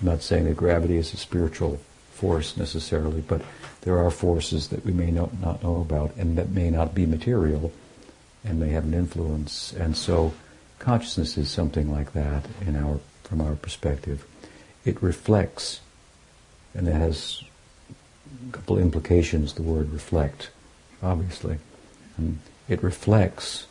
[0.00, 1.80] I'm not saying that gravity is a spiritual
[2.12, 3.42] force necessarily, but
[3.82, 7.06] there are forces that we may not, not know about and that may not be
[7.06, 7.72] material
[8.44, 9.72] and may have an influence.
[9.72, 10.32] And so
[10.78, 14.24] consciousness is something like that in our from our perspective.
[14.84, 15.80] It reflects,
[16.74, 17.42] and it has
[18.48, 20.50] a couple implications, the word reflect,
[21.02, 21.58] obviously.
[22.16, 23.66] And it reflects,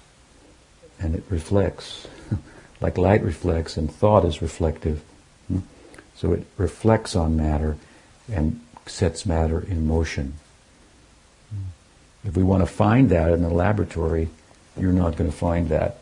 [0.99, 2.07] and it reflects,
[2.81, 5.01] like light reflects and thought is reflective.
[6.15, 7.78] So it reflects on matter
[8.32, 10.36] and sets matter in motion.
[12.23, 14.30] If we want to find that in a laboratory,
[14.78, 15.97] you're not going to find that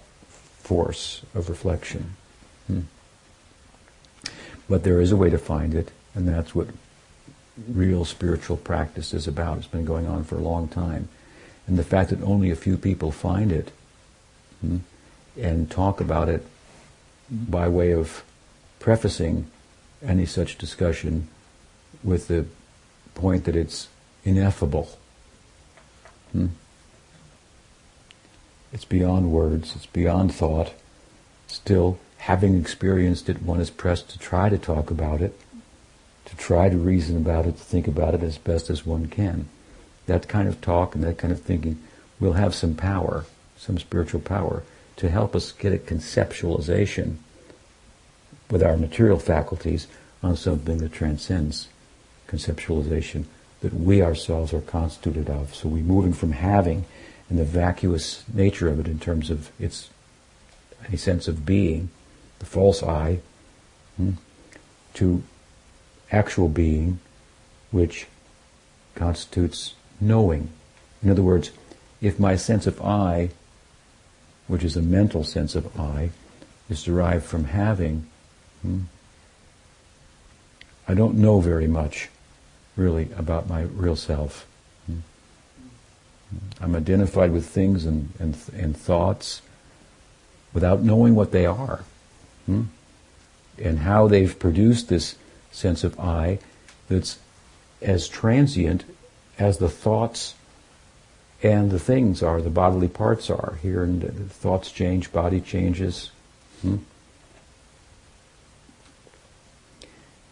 [0.62, 2.16] force of reflection.
[2.68, 2.82] Hmm.
[4.70, 6.68] But there is a way to find it, and that's what
[7.68, 9.58] real spiritual practice is about.
[9.58, 11.10] It's been going on for a long time.
[11.68, 13.72] And the fact that only a few people find it
[14.62, 14.78] hmm,
[15.40, 16.46] and talk about it
[17.30, 18.24] by way of
[18.80, 19.50] prefacing
[20.06, 21.28] any such discussion
[22.04, 22.46] with the
[23.16, 23.88] point that it's
[24.24, 24.98] ineffable.
[26.32, 26.48] Hmm?
[28.72, 30.74] It's beyond words, it's beyond thought.
[31.48, 35.40] Still, having experienced it, one is pressed to try to talk about it,
[36.26, 39.48] to try to reason about it, to think about it as best as one can.
[40.08, 41.80] That kind of talk and that kind of thinking
[42.20, 43.26] will have some power,
[43.58, 44.64] some spiritual power,
[44.98, 47.18] to help us get a conceptualization
[48.54, 49.88] with our material faculties
[50.22, 51.70] on something that transcends
[52.28, 53.26] conceptualization
[53.62, 55.56] that we ourselves are constituted of.
[55.56, 56.86] So we're moving from having
[57.30, 59.90] and the vacuous nature of it in terms of its
[60.88, 61.90] any sense of being
[62.38, 63.22] the false I,
[63.98, 64.12] hmm,
[64.96, 65.24] to
[66.12, 67.00] actual being,
[67.72, 68.06] which
[68.94, 70.50] constitutes knowing.
[71.02, 71.50] In other words,
[72.02, 73.32] if my sense of I,
[74.46, 76.12] which is a mental sense of I,
[76.70, 78.06] is derived from having,
[78.64, 78.80] hmm,
[80.88, 82.10] I don't know very much,
[82.76, 84.48] really, about my real self.
[84.88, 85.00] Hmm.
[86.60, 89.42] I'm identified with things and, and, and thoughts
[90.54, 91.84] without knowing what they are.
[92.46, 92.64] Hmm?
[93.58, 95.16] And how they've produced this
[95.52, 96.40] sense of I
[96.90, 97.20] that's
[97.82, 98.84] as transient
[99.38, 100.36] as the thoughts
[101.42, 103.60] and the things are, the bodily parts are.
[103.62, 106.12] Here, and thoughts change, body changes.
[106.62, 106.78] Hmm?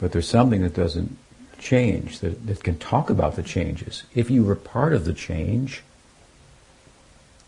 [0.02, 1.16] But there's something that doesn't
[1.60, 4.04] change, that, that can talk about the changes.
[4.16, 5.84] If you were part of the change,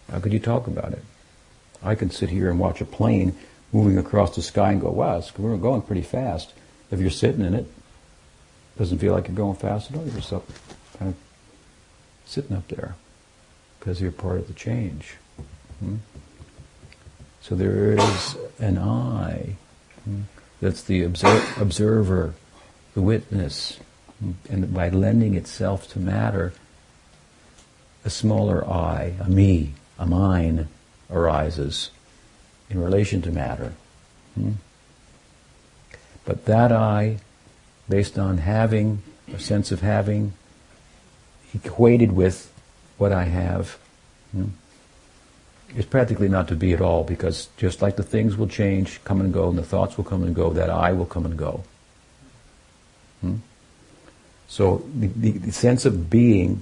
[0.10, 1.04] how could you talk about it?
[1.84, 3.36] I can sit here and watch a plane
[3.74, 6.54] moving across the sky and go, wow, we're going pretty fast.
[6.92, 10.06] If you're sitting in it, it doesn't feel like you're going fast at all.
[10.06, 11.16] You're just kind of
[12.26, 12.96] sitting up there
[13.80, 15.16] because you're part of the change.
[15.80, 15.96] Hmm?
[17.42, 19.56] So there is an I
[20.06, 20.22] hmm,
[20.62, 22.36] that's the obser- observer,
[22.94, 23.80] the witness,
[24.50, 26.54] and by lending itself to matter,
[28.06, 30.68] a smaller I, a me, a mine,
[31.10, 31.90] arises
[32.70, 33.74] in relation to matter.
[34.36, 34.54] Hmm?
[36.26, 37.18] But that I,
[37.90, 39.02] based on having,
[39.34, 40.34] a sense of having,
[41.54, 42.52] equated with
[42.98, 43.78] what I have,
[44.32, 44.48] hmm,
[45.76, 49.20] is practically not to be at all because just like the things will change, come
[49.20, 51.64] and go, and the thoughts will come and go, that I will come and go.
[54.54, 56.62] So the, the, the sense of being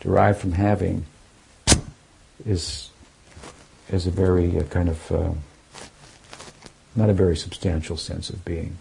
[0.00, 1.06] derived from having
[2.44, 2.90] is
[3.90, 5.30] is a very uh, kind of uh,
[6.94, 8.76] not a very substantial sense of being.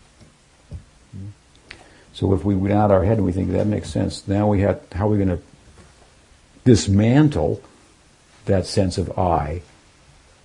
[2.12, 4.82] So if we nod our head and we think that makes sense, now we have
[4.92, 5.44] how are we going to
[6.66, 7.62] dismantle
[8.44, 9.62] that sense of I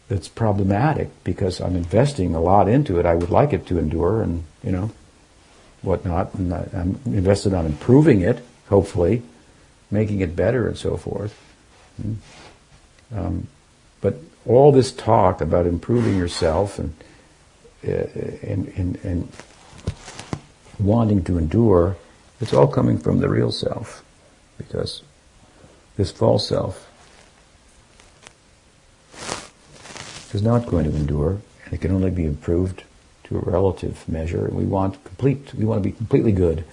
[0.07, 3.07] that's problematic because I'm investing a lot into it.
[3.07, 4.93] I would like it to endure and you know
[5.83, 9.23] whatnot, and I, I'm invested on improving it, hopefully,
[9.91, 11.33] making it better and so forth.
[12.01, 12.15] Hmm.
[13.15, 13.49] Um,
[14.01, 16.95] but all this talk about improving yourself and,
[17.87, 17.91] uh,
[18.43, 19.33] and, and, and
[20.79, 21.97] wanting to endure,
[22.41, 24.05] it's all coming from the real self.
[24.57, 25.03] Because
[25.97, 26.91] this false self
[30.35, 32.83] is not going to endure, and it can only be improved
[33.29, 34.47] to a relative measure.
[34.47, 36.65] And we want complete, we want to be completely good,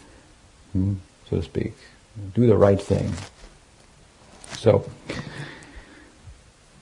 [0.73, 0.95] hmm,
[1.29, 1.73] so to speak.
[2.33, 3.13] Do the right thing.
[4.53, 4.89] So,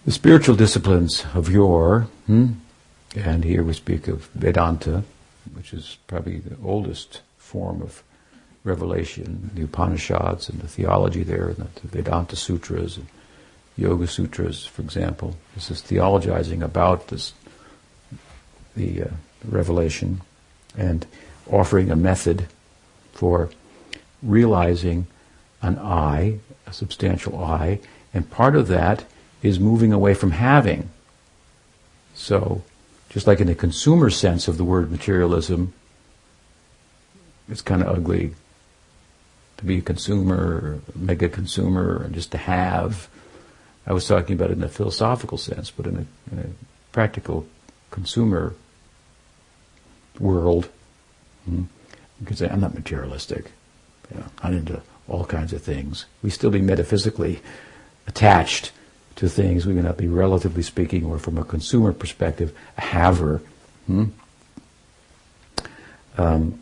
[0.06, 2.54] the spiritual disciplines of yore, hmm,
[3.16, 5.04] and here we speak of Vedanta,
[5.54, 8.04] which is probably the oldest form of
[8.64, 13.08] revelation, the Upanishads and the theology there, and the Vedanta Sutras and
[13.76, 15.36] Yoga Sutras, for example.
[15.56, 17.34] This is theologizing about this,
[18.76, 19.08] the uh,
[19.48, 20.22] revelation
[20.78, 21.06] and
[21.50, 22.48] offering a method
[23.14, 23.50] for
[24.22, 25.08] realizing
[25.62, 27.80] an I, a substantial I,
[28.14, 29.06] and part of that
[29.42, 30.90] is moving away from having.
[32.16, 32.64] So,
[33.10, 35.74] just like in the consumer sense of the word materialism,
[37.50, 38.34] it's kind of ugly
[39.58, 43.10] to be a consumer, mega consumer, and just to have.
[43.86, 47.46] I was talking about it in a philosophical sense, but in a, in a practical
[47.92, 48.56] consumer
[50.20, 50.70] world,
[51.46, 51.64] hmm,
[52.20, 53.52] you can say, I'm not materialistic.
[54.12, 56.06] You know, I'm into all kinds of things.
[56.22, 57.42] We still be metaphysically
[58.08, 58.72] attached
[59.18, 59.66] to things.
[59.66, 63.42] We may not be, relatively speaking, or from a consumer perspective, a haver.
[63.88, 64.06] Hmm?
[66.18, 66.60] Um,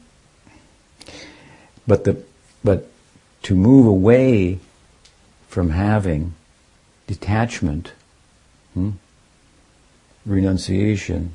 [1.88, 2.24] but the
[2.64, 2.90] but
[3.44, 4.60] to move away
[5.48, 6.34] from having
[7.08, 7.92] detachment,
[8.74, 8.92] hmm,
[10.26, 11.34] renunciation,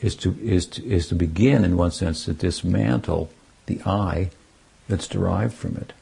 [0.00, 3.30] is to is to, is to begin in one sense to dismantle
[3.66, 4.30] the I
[4.88, 5.92] that's derived from it.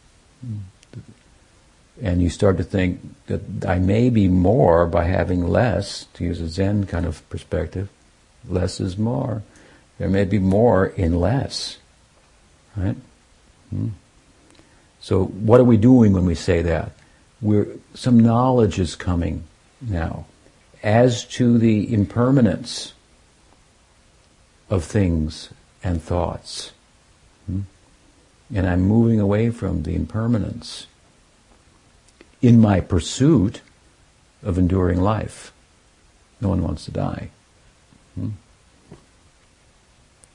[2.02, 6.40] And you start to think that I may be more by having less, to use
[6.40, 7.88] a Zen kind of perspective.
[8.48, 9.42] Less is more.
[9.98, 11.78] There may be more in less.
[12.76, 12.96] Right?
[13.70, 13.88] Hmm.
[15.00, 16.92] So what are we doing when we say that?
[17.40, 19.44] We're, some knowledge is coming
[19.80, 20.26] now
[20.82, 22.93] as to the impermanence
[24.74, 25.50] of things
[25.82, 26.72] and thoughts.
[27.46, 27.60] Hmm?
[28.54, 30.86] And I'm moving away from the impermanence
[32.42, 33.60] in my pursuit
[34.42, 35.52] of enduring life.
[36.40, 37.30] No one wants to die.
[38.14, 38.30] Hmm?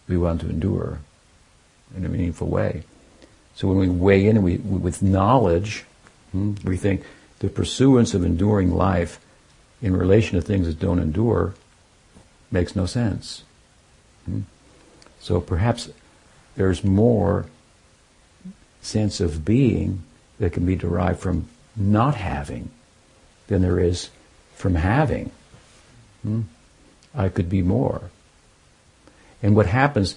[0.07, 0.99] We want to endure
[1.95, 2.83] in a meaningful way.
[3.55, 5.83] So when we weigh in we, with knowledge,
[6.31, 7.03] hmm, we think
[7.39, 9.19] the pursuance of enduring life
[9.81, 11.53] in relation to things that don't endure
[12.51, 13.43] makes no sense.
[14.25, 14.41] Hmm?
[15.19, 15.89] So perhaps
[16.55, 17.45] there's more
[18.81, 20.03] sense of being
[20.39, 22.69] that can be derived from not having
[23.47, 24.09] than there is
[24.55, 25.31] from having.
[26.23, 26.41] Hmm?
[27.15, 28.09] I could be more.
[29.41, 30.15] And what happens,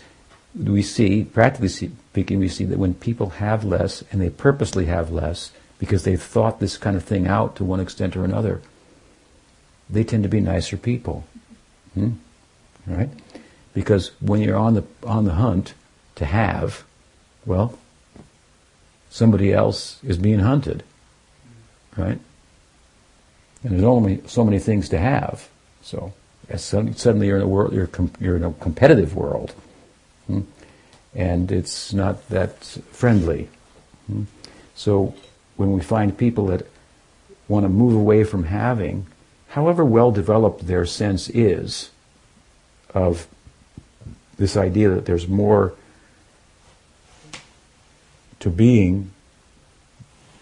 [0.54, 5.10] we see, practically speaking, we see that when people have less and they purposely have
[5.10, 8.60] less because they've thought this kind of thing out to one extent or another,
[9.88, 11.24] they tend to be nicer people.
[11.94, 12.12] Hmm?
[12.86, 13.10] Right?
[13.74, 15.74] Because when you're on the on the hunt
[16.16, 16.84] to have,
[17.46, 17.78] well,
[19.10, 20.82] somebody else is being hunted,
[21.96, 22.18] right?
[23.62, 25.48] And there's only so many things to have.
[25.82, 26.12] So
[26.56, 29.54] suddenly you're in a world, you're, com- you're in a competitive world,
[30.26, 30.40] hmm?
[31.14, 33.48] and it's not that friendly.
[34.06, 34.24] Hmm?
[34.74, 35.14] So
[35.56, 36.66] when we find people that
[37.48, 39.06] want to move away from having,
[39.48, 41.90] however well developed their sense is
[42.94, 43.26] of
[44.36, 45.74] this idea that there's more
[48.40, 49.10] to being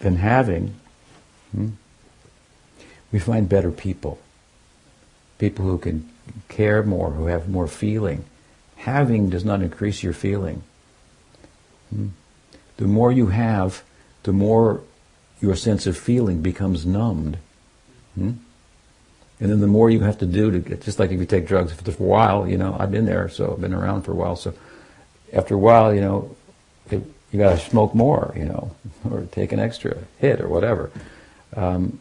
[0.01, 0.75] than having,
[1.53, 1.71] hmm,
[3.13, 4.19] we find better people.
[5.39, 6.09] People who can
[6.49, 8.25] care more, who have more feeling.
[8.77, 10.63] Having does not increase your feeling.
[11.91, 12.09] Hmm.
[12.77, 13.83] The more you have,
[14.23, 14.81] the more
[15.41, 17.39] your sense of feeling becomes numbed.
[18.15, 18.33] Hmm?
[19.41, 21.47] And then the more you have to do to get, just like if you take
[21.47, 24.15] drugs for a while, you know, I've been there, so I've been around for a
[24.15, 24.37] while.
[24.37, 24.53] So
[25.33, 26.37] after a while, you know,
[26.91, 28.77] it, you got to smoke more, you know,
[29.11, 30.91] or take an extra hit or whatever
[31.57, 32.01] um,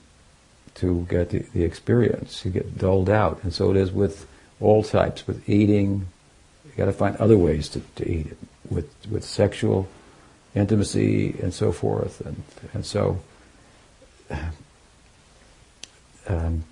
[0.75, 2.43] to get the, the experience.
[2.43, 4.27] You get dulled out, and so it is with
[4.59, 5.25] all types.
[5.25, 6.07] With eating,
[6.65, 8.37] you got to find other ways to, to eat it.
[8.69, 9.87] With with sexual
[10.53, 13.21] intimacy and so forth, and and so.
[16.27, 16.63] Um,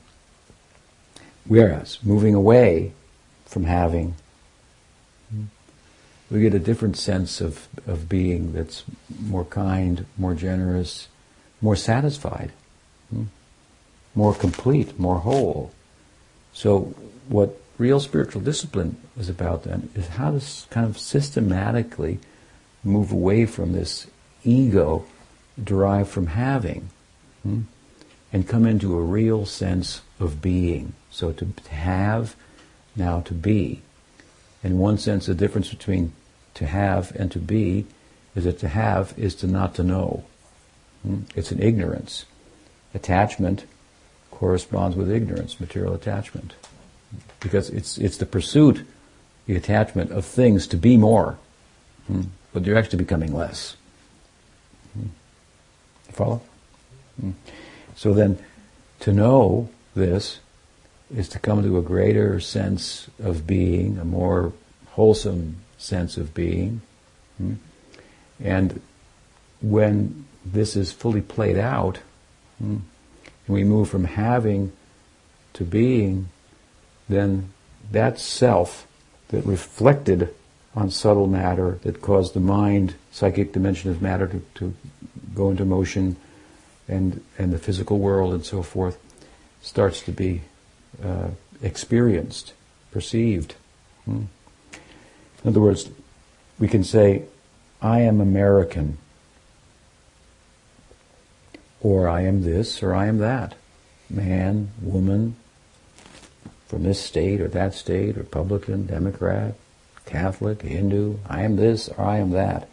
[1.48, 2.91] whereas moving away
[3.45, 4.16] from having
[6.30, 8.84] we get a different sense of, of being that's
[9.20, 11.08] more kind, more generous,
[11.62, 12.52] more satisfied,
[13.10, 13.24] hmm?
[14.14, 15.72] more complete, more whole.
[16.54, 16.93] So,
[17.30, 22.20] what real spiritual discipline is about then is how to kind of systematically
[22.84, 24.08] move away from this
[24.43, 25.06] ego
[25.62, 26.89] derived from having
[27.43, 27.62] hmm?
[28.34, 30.93] and come into a real sense of being.
[31.18, 32.36] So, to have,
[32.95, 33.82] now to be
[34.63, 36.13] in one sense, the difference between
[36.53, 37.88] to have and to be
[38.36, 40.26] is that to have is to not to know.
[41.01, 41.22] Hmm?
[41.36, 42.26] It's an ignorance.
[42.93, 43.65] Attachment
[44.30, 46.53] corresponds with ignorance, material attachment.
[47.39, 48.86] Because it's, it's the pursuit,
[49.47, 51.39] the attachment of things to be more.
[52.05, 52.26] Hmm?
[52.53, 53.76] But you're actually becoming less.
[54.93, 55.07] Hmm?
[56.11, 56.41] Follow?
[57.95, 58.38] So then,
[58.99, 60.41] to know this
[61.16, 64.53] is to come to a greater sense of being, a more
[64.91, 66.82] wholesome sense of being.
[67.38, 67.53] Hmm?
[68.43, 68.82] And
[69.62, 71.99] when this is fully played out,
[72.60, 72.78] hmm,
[73.47, 74.72] and we move from having
[75.53, 76.30] to being,
[77.08, 77.51] then
[77.91, 78.86] that self
[79.30, 80.34] that reflected
[80.76, 84.74] on subtle matter, that caused the mind, psychic dimension of matter to, to
[85.34, 86.16] go into motion,
[86.88, 88.97] and, and the physical world and so forth,
[89.62, 90.41] starts to be
[91.04, 91.30] uh,
[91.62, 92.54] experienced,
[92.92, 93.56] perceived.
[94.06, 94.24] Hmm.
[95.44, 95.90] In other words,
[96.60, 97.24] we can say,
[97.82, 98.98] I am American,
[101.82, 103.56] or I am this, or I am that.
[104.10, 105.36] Man, woman,
[106.68, 109.56] from this state or that state, Republican, Democrat,
[110.06, 112.68] Catholic, Hindu, I am this or I am that,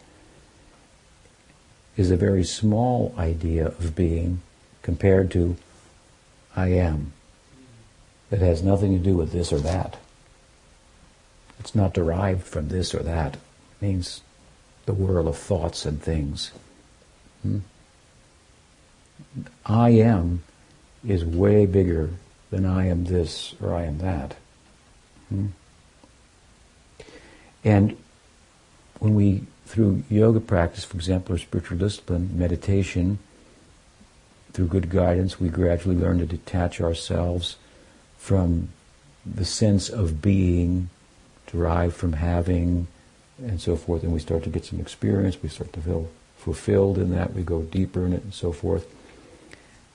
[1.95, 4.41] is a very small idea of being
[4.81, 5.55] compared to
[6.55, 7.13] I am.
[8.29, 9.97] That has nothing to do with this or that.
[11.59, 13.35] It's not derived from this or that.
[13.35, 13.39] It
[13.81, 14.21] means
[14.85, 16.51] the world of thoughts and things.
[17.41, 17.59] Hmm?
[19.65, 20.43] I am
[21.07, 22.09] is way bigger
[22.49, 24.35] than I am this or I am that.
[25.29, 25.47] Hmm?
[27.63, 27.97] And
[28.99, 33.19] when we, through yoga practice, for example, or spiritual discipline, meditation,
[34.53, 37.57] through good guidance, we gradually learn to detach ourselves
[38.25, 38.69] from
[39.23, 40.89] the sense of being
[41.45, 42.87] derived from having
[43.37, 46.97] and so forth, and we start to get some experience, we start to feel fulfilled
[46.97, 48.87] in that, we go deeper in it and so forth.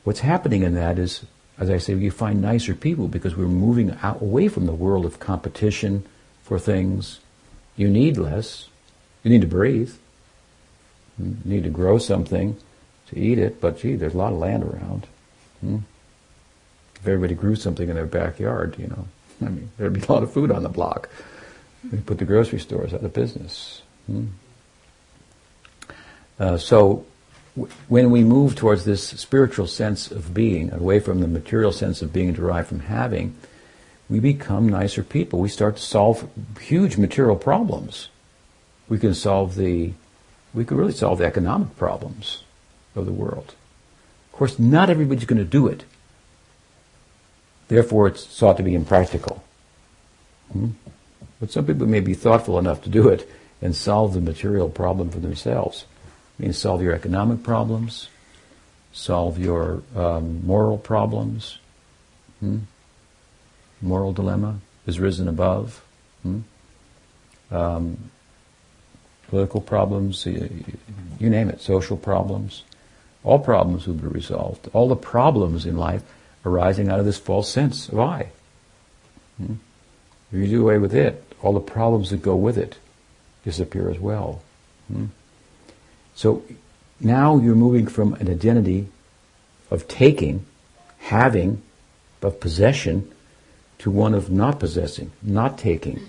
[0.05, 1.25] What's happening in that is,
[1.59, 5.05] as I say, you find nicer people because we're moving out away from the world
[5.05, 6.05] of competition
[6.45, 7.19] for things.
[7.77, 8.69] You need less.
[9.25, 9.95] You need to breathe.
[11.19, 12.57] You need to grow something
[13.09, 15.09] to eat it, but gee, there's a lot of land around.
[15.61, 15.79] Hmm?
[17.01, 19.09] If everybody grew something in their backyard, you know,
[19.41, 21.09] I mean, there'd be a lot of food on the block.
[21.91, 23.83] We'd put the grocery stores out of business.
[24.07, 24.27] Hmm?
[26.39, 27.07] Uh, so,
[27.57, 32.03] w- when we move towards this spiritual sense of being, away from the material sense
[32.03, 33.35] of being derived from having,
[34.11, 35.39] we become nicer people.
[35.39, 36.29] We start to solve
[36.61, 38.09] huge material problems.
[38.89, 39.93] We can solve the,
[40.53, 42.43] we could really solve the economic problems
[42.95, 43.55] of the world.
[44.27, 45.85] Of course, not everybody's going to do it.
[47.71, 49.45] Therefore, it's sought to be impractical.
[50.53, 50.71] Hmm?
[51.39, 53.31] But some people may be thoughtful enough to do it
[53.63, 55.85] and solve the material problem for themselves.
[56.37, 58.09] I mean, solve your economic problems,
[58.93, 61.59] solve your um, moral problems.
[62.41, 62.59] Hmm?
[63.81, 64.59] Moral dilemma
[64.89, 65.81] is risen above.
[66.25, 66.41] Hmm?
[67.53, 68.11] Um,
[69.29, 70.65] political problems, you,
[71.21, 72.65] you, name it, social problems,
[73.23, 74.69] all problems will be resolved.
[74.73, 76.03] All the problems in life
[76.45, 78.31] arising out of this false sense of I.
[79.37, 79.55] Hmm?
[80.33, 82.77] If you do away with it, all the problems that go with it
[83.45, 84.43] disappear as well.
[84.89, 85.07] Hmm?
[86.15, 86.43] So
[87.01, 88.89] now you're moving from an identity
[89.71, 90.45] of taking,
[90.99, 91.63] having,
[92.23, 93.11] of possession,
[93.79, 96.01] to one of not possessing, not taking.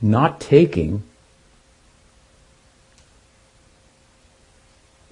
[0.00, 1.04] Not taking,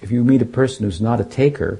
[0.01, 1.79] if you meet a person who's not a taker,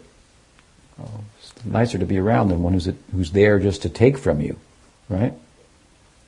[1.65, 4.57] nicer to be around than one who's, a, who's there just to take from you,
[5.09, 5.33] right?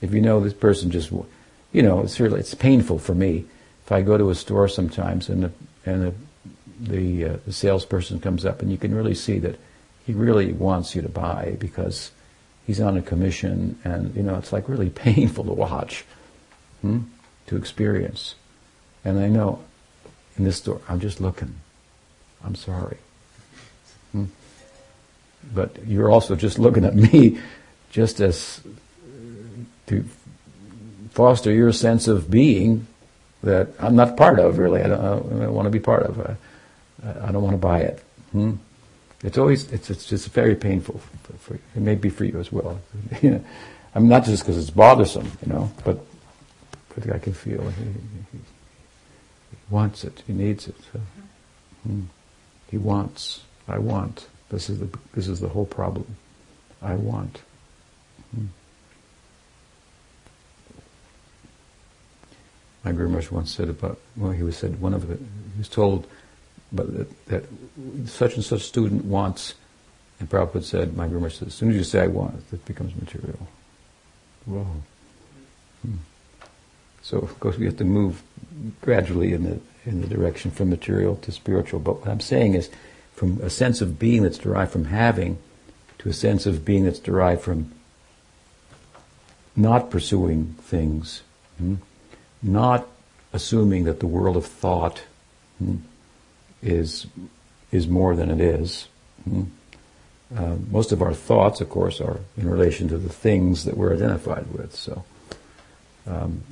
[0.02, 3.46] If you know this person just, you know, it's really, it's painful for me
[3.86, 5.52] if I go to a store sometimes and the,
[5.86, 6.14] and the,
[6.80, 9.60] the, uh, the salesperson comes up and you can really see that
[10.06, 12.12] he really wants you to buy because
[12.66, 16.04] he's on a commission and, you know, it's like really painful to watch,
[16.82, 17.00] hmm,
[17.48, 18.36] to experience.
[19.06, 19.64] And I know
[20.38, 21.56] in this store, I'm just looking.
[22.44, 22.98] I'm sorry.
[24.12, 24.26] Hmm?
[25.54, 27.39] But you're also just looking at me
[27.91, 28.62] just as
[29.88, 30.04] to
[31.12, 32.88] foster your sense of being
[33.44, 34.82] that I'm not part of, really.
[34.82, 36.20] I don't, I don't want to be part of.
[36.20, 38.04] I, I don't want to buy it.
[38.32, 38.54] Hmm?
[39.24, 41.00] It's always, it's, it's just very painful.
[41.24, 42.80] For, for, it may be for you as well.
[43.22, 43.46] you know,
[43.96, 46.00] I mean, not just because it's bothersome, you know, but,
[46.96, 48.38] but I can feel he, he,
[49.52, 50.76] he wants it, he needs it.
[50.91, 51.00] So,
[51.84, 52.04] hmm.
[52.72, 54.28] He wants, I want.
[54.54, 56.06] This is the, this is the whole problem.
[56.82, 57.41] I want.
[58.36, 58.45] Hmm.
[62.84, 65.70] My Guru Maharaj once said about, well, he was said, one of the, he was
[65.70, 66.06] told
[66.72, 67.43] but that, that,
[68.06, 69.56] such and such student wants,
[70.20, 72.95] and Prabhupada said, my Guru said, as soon as you say I want, it becomes
[72.95, 73.47] material.
[74.45, 74.68] Whoa.
[75.82, 75.95] Hmm.
[77.01, 78.22] So of course we have to move
[78.82, 81.80] gradually in the in the direction from material to spiritual.
[81.80, 82.70] But what I'm saying is,
[83.24, 85.38] from a sense of being that's derived from having,
[85.99, 87.71] to a sense of being that's derived from
[89.55, 91.21] not pursuing things,
[91.57, 91.76] hmm?
[92.41, 92.86] not
[93.32, 95.03] assuming that the world of thought.
[95.57, 95.78] Hmm?
[96.61, 97.07] is
[97.71, 98.89] is more than it is.
[99.24, 99.43] Hmm?
[100.36, 103.93] Uh, most of our thoughts, of course, are in relation to the things that we're
[103.93, 104.76] identified with.
[104.76, 105.05] So,
[106.05, 106.43] um,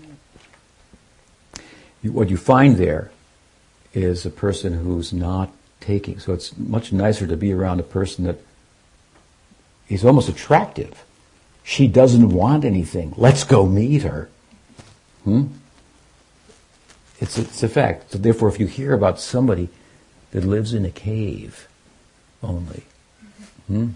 [2.01, 3.11] you, what you find there
[3.93, 5.51] is a person who's not
[5.81, 6.19] taking.
[6.19, 8.37] So it's much nicer to be around a person that
[9.89, 11.03] is almost attractive.
[11.63, 13.13] She doesn't want anything.
[13.17, 14.29] Let's go meet her.
[15.23, 15.47] Hmm?
[17.19, 18.11] It's, it's a fact.
[18.11, 19.69] So therefore, if you hear about somebody
[20.31, 21.67] that lives in a cave
[22.41, 22.83] only.
[23.67, 23.89] Hmm?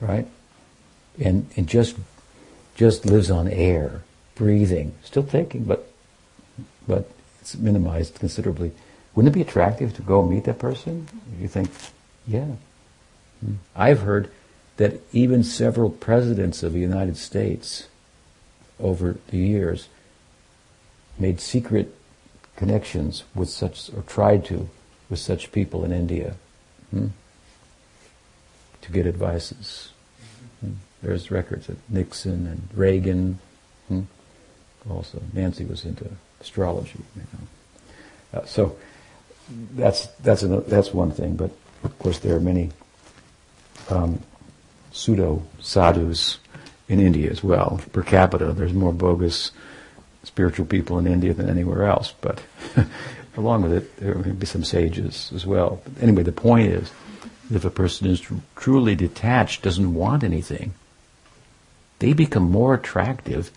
[0.00, 0.26] Right?
[1.20, 1.96] And, and just,
[2.76, 4.02] just lives on air,
[4.34, 5.90] breathing, still taking, but,
[6.86, 8.72] but it's minimized considerably.
[9.18, 11.08] Wouldn't it be attractive to go meet that person?
[11.40, 11.70] You think,
[12.24, 12.52] yeah.
[13.44, 13.54] Hmm.
[13.74, 14.30] I've heard
[14.76, 17.88] that even several presidents of the United States
[18.78, 19.88] over the years
[21.18, 21.96] made secret
[22.54, 24.70] connections with such, or tried to,
[25.10, 26.36] with such people in India
[26.92, 27.08] hmm?
[28.82, 29.90] to get advices.
[30.60, 30.74] Hmm?
[31.02, 33.40] There's records that Nixon and Reagan,
[33.88, 34.02] hmm?
[34.88, 36.08] also Nancy was into
[36.40, 37.00] astrology.
[37.16, 38.40] You know.
[38.40, 38.76] Uh, so
[39.74, 41.50] that's that's an, that's one thing, but
[41.84, 42.70] of course there are many
[43.90, 44.20] um,
[44.92, 46.38] pseudo sadhus
[46.88, 47.80] in India as well.
[47.92, 49.52] Per capita, there's more bogus
[50.24, 52.14] spiritual people in India than anywhere else.
[52.20, 52.42] But
[53.36, 55.80] along with it, there may be some sages as well.
[55.84, 56.90] But anyway, the point is,
[57.50, 60.74] if a person is tr- truly detached, doesn't want anything,
[61.98, 63.50] they become more attractive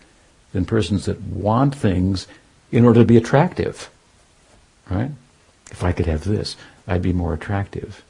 [0.52, 2.26] than persons that want things
[2.70, 3.90] in order to be attractive.
[4.90, 5.10] Right?
[5.72, 6.56] If I could have this,
[6.86, 8.04] I'd be more attractive.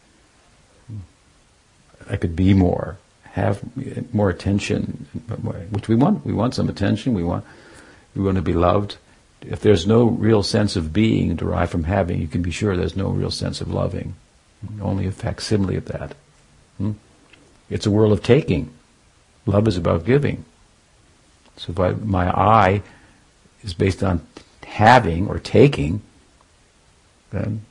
[2.10, 2.98] I could be more,
[3.30, 3.62] have
[4.12, 5.06] more attention,
[5.70, 6.26] which we want.
[6.26, 7.14] We want some attention.
[7.14, 7.46] We want,
[8.14, 8.98] we want to be loved
[9.46, 12.96] if there's no real sense of being derived from having, you can be sure there's
[12.96, 14.14] no real sense of loving.
[14.80, 16.14] Only a facsimile of that.
[16.78, 16.92] Hmm?
[17.68, 18.72] It's a world of taking.
[19.46, 20.44] Love is about giving.
[21.56, 22.82] So if I, my I
[23.62, 24.24] is based on
[24.64, 26.02] having or taking,
[27.32, 27.64] then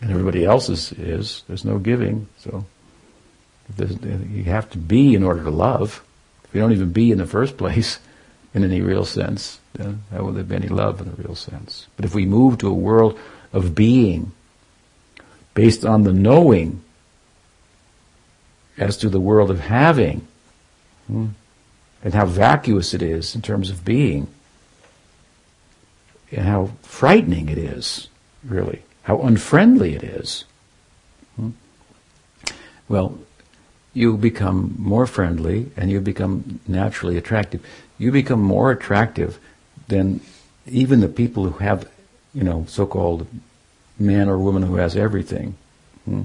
[0.00, 2.28] and everybody else's is, there's no giving.
[2.38, 2.64] So
[3.78, 6.02] you have to be in order to love.
[6.44, 7.98] If you don't even be in the first place,
[8.54, 11.86] in any real sense, then how will there be any love in a real sense?
[11.96, 13.18] But if we move to a world
[13.52, 14.32] of being,
[15.54, 16.82] based on the knowing,
[18.78, 20.26] as to the world of having,
[21.08, 21.26] hmm,
[22.02, 24.28] and how vacuous it is in terms of being,
[26.30, 28.08] and how frightening it is,
[28.44, 30.44] really, how unfriendly it is.
[31.36, 31.50] Hmm?
[32.88, 33.18] Well,
[33.94, 37.64] you become more friendly and you become naturally attractive.
[37.98, 39.38] You become more attractive
[39.88, 40.20] than
[40.66, 41.88] even the people who have,
[42.34, 43.26] you know, so-called
[43.98, 45.56] man or woman who has everything.
[46.04, 46.22] Hmm?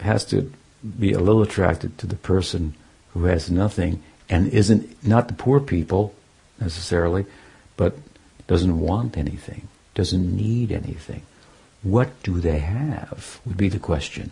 [0.00, 0.52] Has to
[0.98, 2.74] be a little attracted to the person
[3.12, 6.14] who has nothing and isn't not the poor people
[6.60, 7.24] necessarily,
[7.76, 7.96] but
[8.46, 11.22] doesn't want anything, doesn't need anything.
[11.82, 13.40] What do they have?
[13.44, 14.30] Would be the question.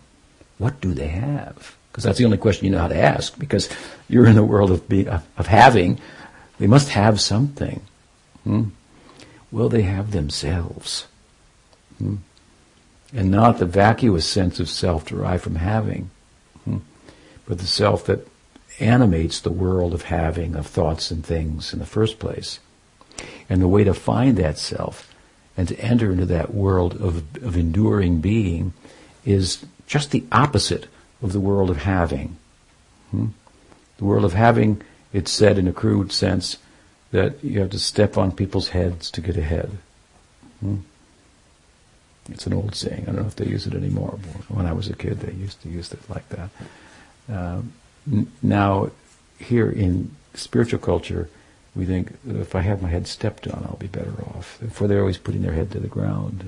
[0.57, 1.75] What do they have?
[1.91, 3.37] Because that's the only question you know how to ask.
[3.37, 3.67] Because
[4.07, 5.99] you're in the world of being, of, of having.
[6.59, 7.81] They must have something.
[8.43, 8.65] Hmm?
[9.51, 11.07] Will they have themselves?
[11.97, 12.17] Hmm?
[13.13, 16.11] And not the vacuous sense of self derived from having,
[16.65, 16.79] hmm?
[17.47, 18.27] but the self that
[18.79, 22.59] animates the world of having, of thoughts and things in the first place.
[23.49, 25.14] And the way to find that self
[25.57, 28.73] and to enter into that world of, of enduring being
[29.25, 30.87] is just the opposite
[31.21, 32.37] of the world of having.
[33.11, 33.27] Hmm?
[33.97, 34.81] The world of having,
[35.13, 36.57] it's said in a crude sense,
[37.11, 39.71] that you have to step on people's heads to get ahead.
[40.59, 40.77] Hmm?
[42.29, 43.03] It's an old saying.
[43.03, 44.19] I don't know if they use it anymore.
[44.49, 46.49] When I was a kid, they used to use it like that.
[48.11, 48.91] N- now,
[49.39, 51.29] here in spiritual culture,
[51.75, 54.59] we think if I have my head stepped on, I'll be better off.
[54.71, 56.41] For they're always putting their head to the ground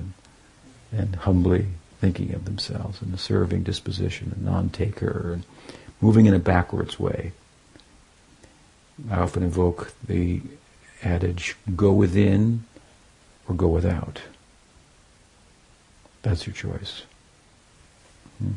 [0.92, 1.66] and, and humbly
[2.00, 5.44] thinking of themselves in a serving disposition, a non-taker, and
[6.00, 7.32] moving in a backwards way.
[9.10, 10.40] I often invoke the
[11.02, 12.64] adage, go within
[13.48, 14.20] or go without.
[16.22, 17.02] That's your choice.
[18.38, 18.52] Hmm.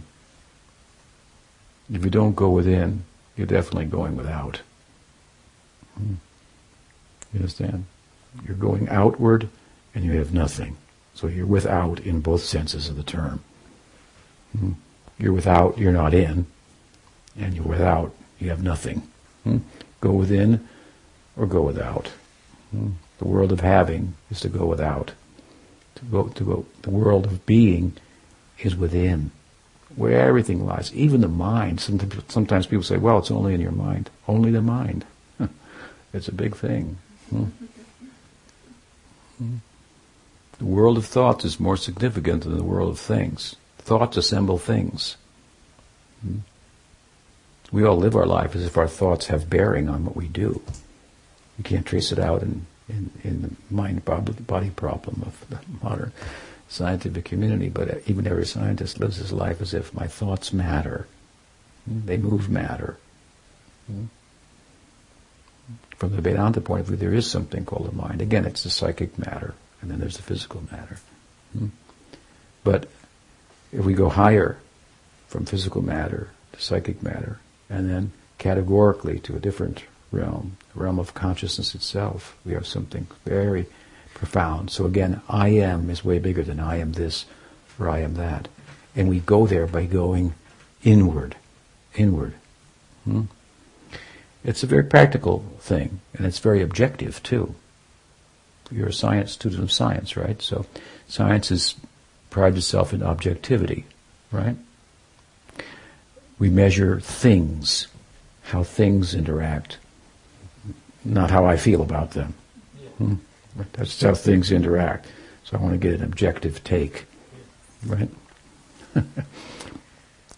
[1.93, 3.03] If you don't go within,
[3.35, 4.61] you're definitely going without.
[5.95, 6.15] Hmm.
[7.33, 7.85] You understand?
[8.45, 9.49] You're going outward
[9.93, 10.77] and you have nothing.
[11.13, 13.43] So you're without in both senses of the term.
[14.57, 14.71] Hmm.
[15.17, 16.47] You're without, you're not in.
[17.37, 19.07] And you're without, you have nothing.
[19.43, 19.59] Hmm.
[19.99, 20.67] Go within
[21.37, 22.11] or go without.
[22.71, 22.91] Hmm.
[23.19, 25.11] The world of having is to go without.
[25.95, 27.93] To go, to go, the world of being
[28.59, 29.31] is within,
[29.95, 31.79] where everything lies, even the mind.
[31.79, 34.09] Sometimes, sometimes people say, well, it's only in your mind.
[34.27, 35.05] Only the mind.
[36.13, 36.97] it's a big thing.
[37.31, 37.45] Hmm.
[39.37, 39.55] Hmm.
[40.59, 43.55] The world of thoughts is more significant than the world of things.
[43.79, 45.17] Thoughts assemble things.
[46.21, 46.39] Hmm.
[47.71, 50.61] We all live our life as if our thoughts have bearing on what we do.
[51.57, 56.11] You can't trace it out in, in, in the mind body problem of the modern
[56.67, 61.07] scientific community, but even every scientist lives his life as if my thoughts matter.
[61.87, 62.97] They move matter.
[66.01, 68.23] From the Vedanta point of view, there is something called the mind.
[68.23, 70.97] Again, it's the psychic matter, and then there's the physical matter.
[72.63, 72.89] But
[73.71, 74.57] if we go higher
[75.27, 77.37] from physical matter to psychic matter,
[77.69, 83.05] and then categorically to a different realm, the realm of consciousness itself, we have something
[83.23, 83.67] very
[84.15, 84.71] profound.
[84.71, 87.25] So again, I am is way bigger than I am this
[87.79, 88.47] or I am that.
[88.95, 90.33] And we go there by going
[90.83, 91.35] inward,
[91.93, 92.33] inward.
[93.03, 93.25] Hmm?
[94.43, 97.55] It's a very practical thing, and it's very objective too.
[98.71, 100.41] You're a science student of science, right?
[100.41, 100.65] So
[101.07, 101.75] science is
[102.29, 103.85] prides itself in objectivity,
[104.31, 104.55] right?
[106.39, 107.87] We measure things,
[108.43, 109.77] how things interact,
[111.03, 112.33] not how I feel about them.
[112.97, 113.15] Hmm?
[113.73, 115.07] That's how things interact.
[115.43, 117.05] So I want to get an objective take,
[117.85, 118.09] right?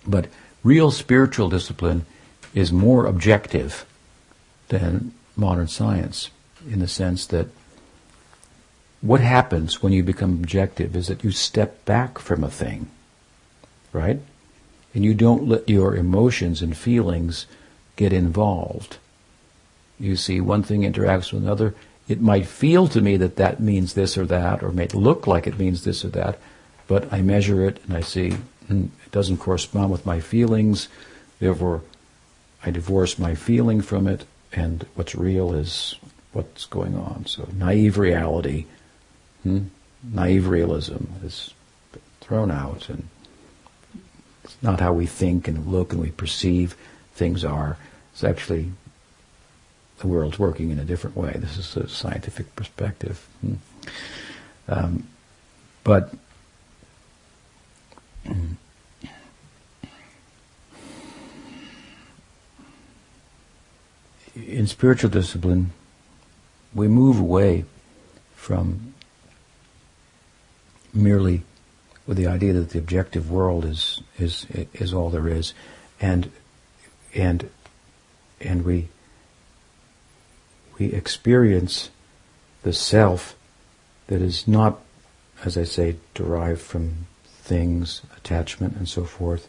[0.08, 0.28] but
[0.64, 2.06] real spiritual discipline
[2.56, 3.86] is more objective
[4.70, 6.30] than modern science
[6.70, 7.48] in the sense that
[9.02, 12.90] what happens when you become objective is that you step back from a thing,
[13.92, 14.20] right?
[14.94, 17.46] And you don't let your emotions and feelings
[17.98, 18.98] get involved.
[20.00, 21.76] You see, one thing interacts with another.
[22.08, 25.48] It might feel to me that that means this or that, or may look like
[25.48, 26.40] it means this or that,
[26.88, 28.36] but I measure it and I see
[28.70, 30.88] mm, it doesn't correspond with my feelings,
[31.40, 31.82] therefore
[32.66, 35.96] I divorce my feeling from it, and what's real is
[36.32, 37.26] what's going on.
[37.26, 38.66] So naive reality
[39.44, 39.66] Hmm?
[40.04, 41.54] Naive realism is
[42.22, 43.08] thrown out, and
[44.44, 46.76] it's not how we think and look and we perceive
[47.14, 47.78] things are.
[48.14, 48.72] It's actually
[50.00, 51.34] the world's working in a different way.
[51.36, 53.26] This is a scientific perspective.
[53.42, 53.54] Hmm?
[54.68, 55.08] Um,
[55.84, 56.14] but
[64.36, 65.72] in spiritual discipline,
[66.74, 67.66] we move away
[68.36, 68.94] from
[70.94, 71.44] merely
[72.06, 75.54] with the idea that the objective world is is is all there is,
[76.02, 76.30] and
[77.14, 77.50] and
[78.42, 78.90] and we
[80.78, 81.90] we experience
[82.64, 83.36] the self
[84.08, 84.80] that is not,
[85.46, 89.48] as I say, derived from things, attachment, and so forth,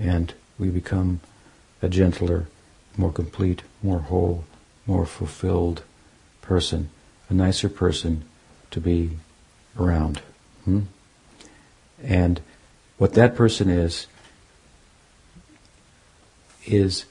[0.00, 1.20] and we become
[1.82, 2.48] a gentler,
[2.96, 4.44] more complete, more whole,
[4.86, 5.82] more fulfilled
[6.40, 6.90] person,
[7.28, 8.24] a nicer person
[8.70, 9.18] to be
[9.78, 10.20] around.
[10.64, 10.82] Hmm?
[12.02, 12.40] And
[12.98, 14.06] what that person is,
[16.66, 17.04] is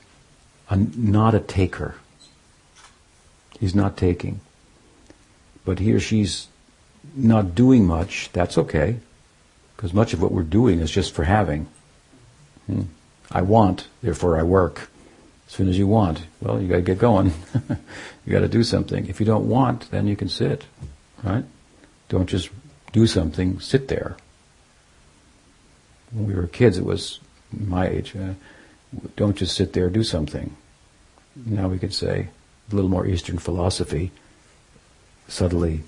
[0.69, 1.95] a, not a taker.
[3.59, 4.39] He's not taking.
[5.65, 6.47] But he or she's
[7.15, 8.97] not doing much, that's okay.
[9.75, 11.67] Because much of what we're doing is just for having.
[12.67, 12.83] Hmm.
[13.31, 14.90] I want, therefore I work.
[15.51, 17.33] As soon as you want, well, you got to get going.
[18.25, 19.07] you got to do something.
[19.07, 20.63] If you don't want, then you can sit,
[21.23, 21.43] right?
[22.07, 22.49] Don't just
[22.93, 24.15] do something, sit there.
[26.13, 27.19] When we were kids, it was
[27.51, 28.15] my age.
[28.15, 28.35] Uh,
[29.17, 30.55] don't just sit there, do something.
[31.35, 32.29] Now we could say
[32.71, 34.11] a little more Eastern philosophy,
[35.27, 35.81] subtly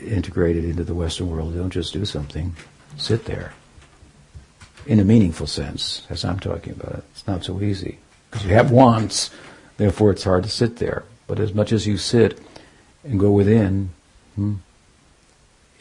[0.00, 1.56] integrated into the Western world.
[1.56, 2.54] Don't just do something,
[2.96, 3.52] sit there.
[4.86, 7.04] In a meaningful sense, as I'm talking about it.
[7.10, 7.98] It's not so easy.
[8.30, 9.30] Because you have wants,
[9.76, 11.04] therefore it's hard to sit there.
[11.26, 12.40] But as much as you sit
[13.04, 13.90] and go within
[14.36, 14.54] hmm,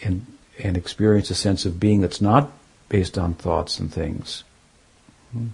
[0.01, 0.25] and,
[0.57, 2.51] and experience a sense of being that's not
[2.87, 4.43] based on thoughts and things,
[5.31, 5.47] hmm,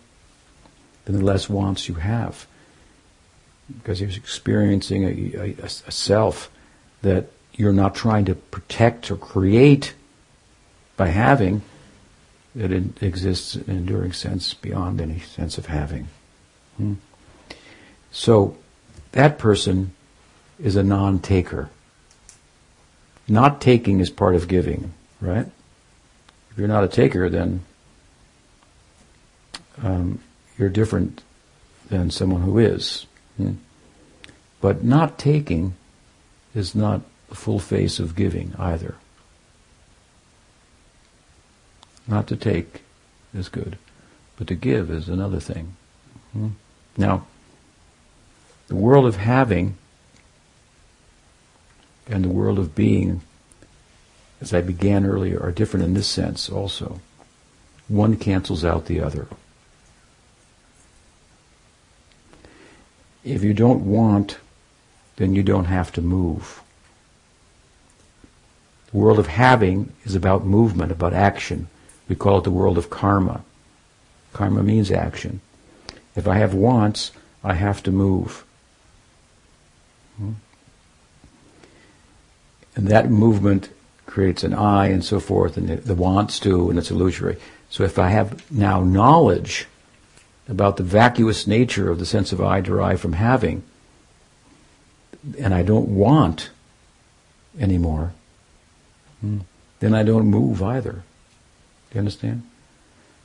[1.06, 2.48] then the less wants you have.
[3.78, 6.52] Because you're experiencing a, a, a self
[7.02, 9.94] that you're not trying to protect or create
[10.98, 11.62] by having,
[12.54, 16.08] that it exists in an enduring sense beyond any sense of having.
[16.78, 16.94] Hmm?
[18.12, 18.58] So
[19.12, 19.94] that person
[20.60, 21.70] is a non-taker.
[23.28, 25.48] Not taking is part of giving, right?
[26.52, 27.64] If you're not a taker, then
[29.84, 30.20] um,
[30.58, 31.22] you're different
[31.90, 33.06] than someone who is.
[33.38, 33.54] Hmm?
[34.62, 35.76] But not taking
[36.54, 38.96] is not the full face of giving either.
[42.08, 42.84] Not to take
[43.34, 43.78] is good,
[44.38, 45.76] but to give is another thing.
[46.34, 46.50] Hmm?
[46.98, 47.26] Now,
[48.68, 49.78] the world of having
[52.08, 53.22] and the world of being,
[54.40, 57.00] as I began earlier, are different in this sense also.
[57.88, 59.28] One cancels out the other.
[63.24, 64.38] If you don't want,
[65.16, 66.62] then you don't have to move.
[68.92, 71.68] The world of having is about movement, about action.
[72.08, 73.44] We call it the world of karma.
[74.32, 75.42] Karma means action.
[76.16, 77.12] If I have wants,
[77.44, 78.44] I have to move.
[80.18, 80.34] Hmm?
[82.76, 83.70] And that movement
[84.06, 87.38] creates an I and so forth, and the, wants do, and it's illusory.
[87.70, 89.68] So if I have now knowledge
[90.48, 93.64] about the vacuous nature of the sense of I derived from having,
[95.40, 96.50] and I don't want
[97.60, 98.14] anymore,
[99.22, 99.40] hmm,
[99.80, 100.92] then I don't move either.
[100.92, 102.44] Do you understand?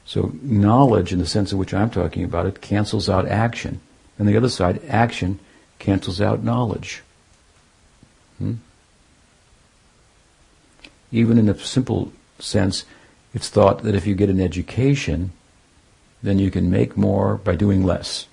[0.04, 3.80] So knowledge, in the sense in which I'm talking about it, cancels out action.
[4.18, 5.38] And the other side, action
[5.78, 7.02] cancels out knowledge.
[8.38, 8.54] Hmm?
[11.12, 12.84] Even in a simple sense,
[13.34, 15.32] it's thought that if you get an education,
[16.22, 18.26] then you can make more by doing less,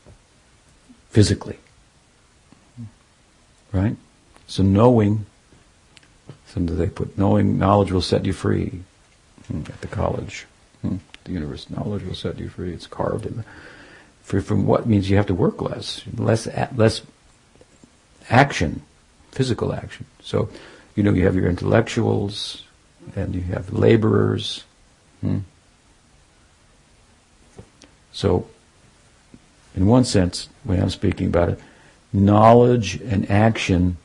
[1.09, 1.57] physically.
[3.71, 3.95] Right?
[4.47, 5.25] So knowing,
[6.47, 8.81] sometimes they put knowing, knowledge will set you free
[9.47, 10.45] hmm, at the college.
[10.81, 10.97] Hmm,
[11.27, 12.73] the universe, knowledge will set you free.
[12.73, 13.43] It's carved in
[14.23, 17.01] free from what means you have to work less, less, less
[18.29, 18.81] action,
[19.31, 20.05] physical action.
[20.21, 20.49] So,
[20.95, 22.63] you know, you have your intellectuals,
[23.15, 24.63] and you have laborers.
[25.21, 25.39] Hmm?
[28.11, 28.47] So,
[29.75, 31.59] in one sense, when I'm speaking about it,
[32.11, 33.97] knowledge and action,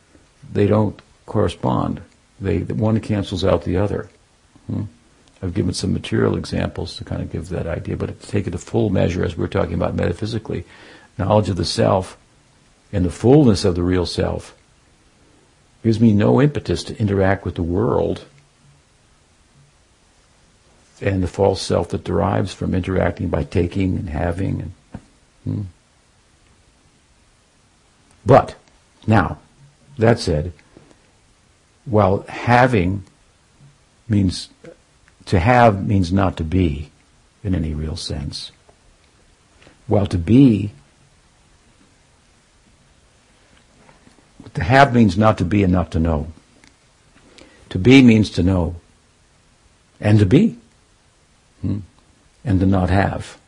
[0.53, 2.01] they don't correspond.
[2.41, 4.09] They one cancels out the other.
[4.67, 4.83] Hmm?
[5.43, 8.53] I've given some material examples to kind of give that idea, but to take it
[8.53, 10.65] to full measure, as we're talking about metaphysically,
[11.19, 12.17] knowledge of the self
[12.93, 14.55] and the fullness of the real self
[15.83, 18.25] gives me no impetus to interact with the world
[21.01, 24.61] and the false self that derives from interacting by taking and having.
[24.61, 24.73] And,
[25.45, 25.63] hmm.
[28.25, 28.55] But,
[29.05, 29.39] now,
[29.99, 30.53] that said,
[31.85, 33.03] while having
[34.09, 34.49] means,
[35.27, 36.91] to have means not to be
[37.45, 38.53] in any real sense,
[39.87, 40.73] while to be,
[44.55, 46.29] to have means not to be and not to know.
[47.71, 48.77] To be means to know
[50.01, 50.59] and to be.
[51.63, 51.79] Hmm?
[52.45, 53.39] And to not have,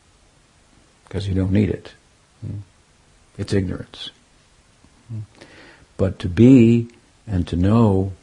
[1.03, 1.93] because you don't need it.
[2.41, 2.59] Hmm?
[3.37, 4.09] It's ignorance.
[5.09, 5.19] Hmm?
[5.97, 6.87] But to be
[7.27, 8.13] and to know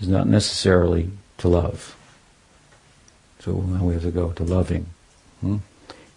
[0.00, 1.96] is not necessarily to love.
[3.40, 4.86] So now we have to go to loving.
[5.40, 5.58] Hmm?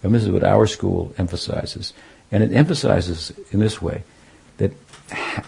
[0.04, 1.94] And this is what our school emphasizes.
[2.32, 4.04] And it emphasizes in this way
[4.58, 4.74] that,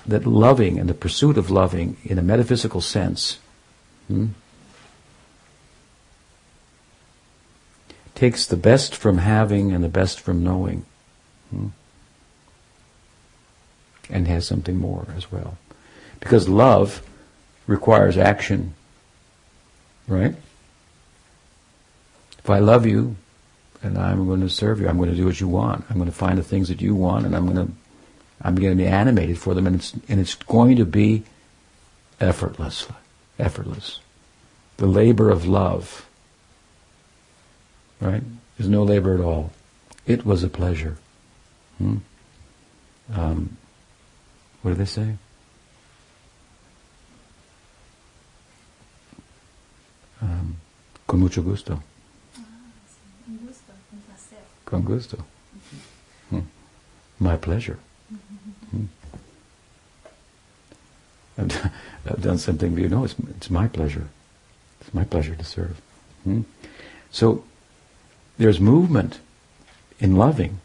[0.05, 3.39] that loving and the pursuit of loving in a metaphysical sense
[4.07, 4.28] hmm,
[8.13, 10.86] takes the best from having and the best from knowing.
[11.49, 11.67] Hmm,
[14.09, 15.57] and has something more as well.
[16.19, 17.01] Because love
[17.67, 18.73] requires action,
[20.07, 20.36] right?
[22.46, 23.16] If I love you
[23.82, 25.84] and I'm going to serve you, I'm going to do what you want.
[25.89, 27.74] I'm going to find the things that you want and I'm going to
[28.39, 31.24] I'm going to be animated for them and it's and it's going to be
[32.20, 32.86] effortless.
[33.39, 34.00] Effortless.
[34.78, 36.08] The labor of love.
[38.00, 38.22] Right?
[38.60, 39.52] There's no labor at all.
[40.06, 40.98] It was a pleasure.
[41.80, 41.98] Hmm?
[43.12, 43.58] Um,
[44.62, 45.16] what do they say?
[50.22, 50.58] Um,
[51.08, 51.82] con mucho gusto.
[54.76, 55.23] Con gusto.
[56.30, 56.41] Hmm.
[57.19, 57.80] My pleasure.
[58.71, 58.86] Hmm.
[61.38, 61.71] I've,
[62.09, 62.89] I've, done something for you.
[62.89, 64.09] No, it's, it's my pleasure.
[64.82, 65.80] It's my pleasure to serve.
[66.26, 66.41] Hmm.
[67.09, 67.45] So
[68.38, 69.19] there's movement
[69.99, 70.59] in loving.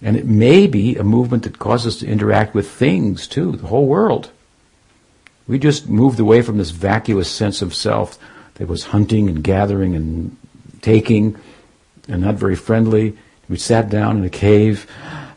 [0.00, 3.66] And it may be a movement that causes us to interact with things too, the
[3.66, 4.30] whole world.
[5.46, 8.18] We just moved away from this vacuous sense of self
[8.54, 10.36] that was hunting and gathering and
[10.80, 11.36] taking
[12.08, 13.16] and not very friendly.
[13.48, 14.86] We sat down in a cave,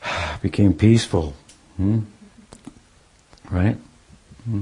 [0.42, 1.34] became peaceful.
[1.78, 2.02] Hmm?
[3.50, 3.78] Right?
[4.46, 4.62] Hmm?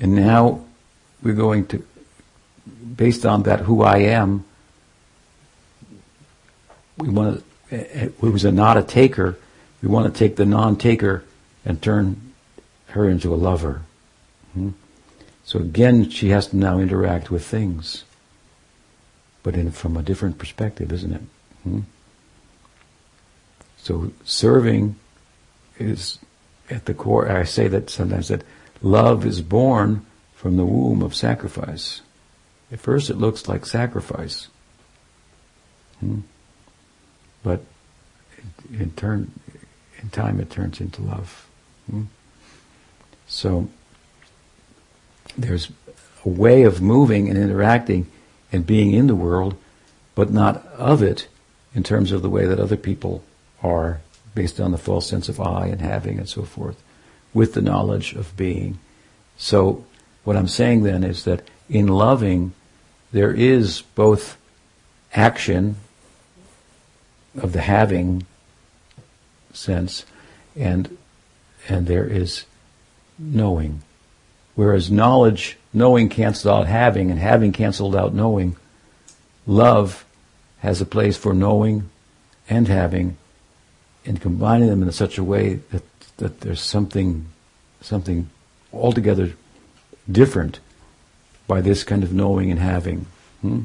[0.00, 0.64] And now
[1.22, 1.84] we're going to,
[2.96, 4.44] based on that who I am,
[6.98, 9.38] we want to, who was a not a taker,
[9.82, 11.24] we want to take the non-taker
[11.64, 12.32] and turn
[12.88, 13.82] her into a lover.
[14.54, 14.70] Hmm?
[15.44, 18.04] So again, she has to now interact with things,
[19.46, 21.22] but in, from a different perspective, isn't it?
[21.62, 21.80] Hmm?
[23.76, 24.96] So serving
[25.78, 26.18] is
[26.68, 27.30] at the core.
[27.30, 28.42] I say that sometimes that
[28.82, 32.00] love is born from the womb of sacrifice.
[32.72, 34.48] At first, it looks like sacrifice,
[36.00, 36.22] hmm?
[37.44, 37.62] but
[38.68, 39.30] in, in turn,
[40.02, 41.46] in time, it turns into love.
[41.88, 42.02] Hmm?
[43.28, 43.68] So
[45.38, 45.70] there's
[46.24, 48.10] a way of moving and interacting
[48.56, 49.54] and being in the world,
[50.16, 51.28] but not of it
[51.74, 53.22] in terms of the way that other people
[53.62, 54.00] are
[54.34, 56.82] based on the false sense of I and having and so forth,
[57.32, 58.78] with the knowledge of being.
[59.36, 59.84] So
[60.24, 62.54] what I'm saying then is that in loving,
[63.12, 64.36] there is both
[65.12, 65.76] action
[67.36, 68.26] of the having
[69.52, 70.04] sense
[70.56, 70.96] and
[71.68, 72.44] and there is
[73.18, 73.82] knowing.
[74.56, 78.56] Whereas knowledge, knowing cancels out having, and having canceled out knowing.
[79.46, 80.04] Love
[80.58, 81.88] has a place for knowing
[82.48, 83.16] and having,
[84.04, 85.82] and combining them in such a way that,
[86.16, 87.26] that there's something,
[87.82, 88.30] something
[88.72, 89.34] altogether
[90.10, 90.60] different
[91.46, 93.06] by this kind of knowing and having.
[93.42, 93.62] Hmm?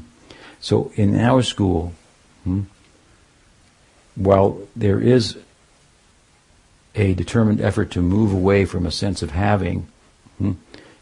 [0.59, 1.93] So in our school,
[2.43, 2.63] hmm,
[4.15, 5.37] while there is
[6.95, 9.87] a determined effort to move away from a sense of having,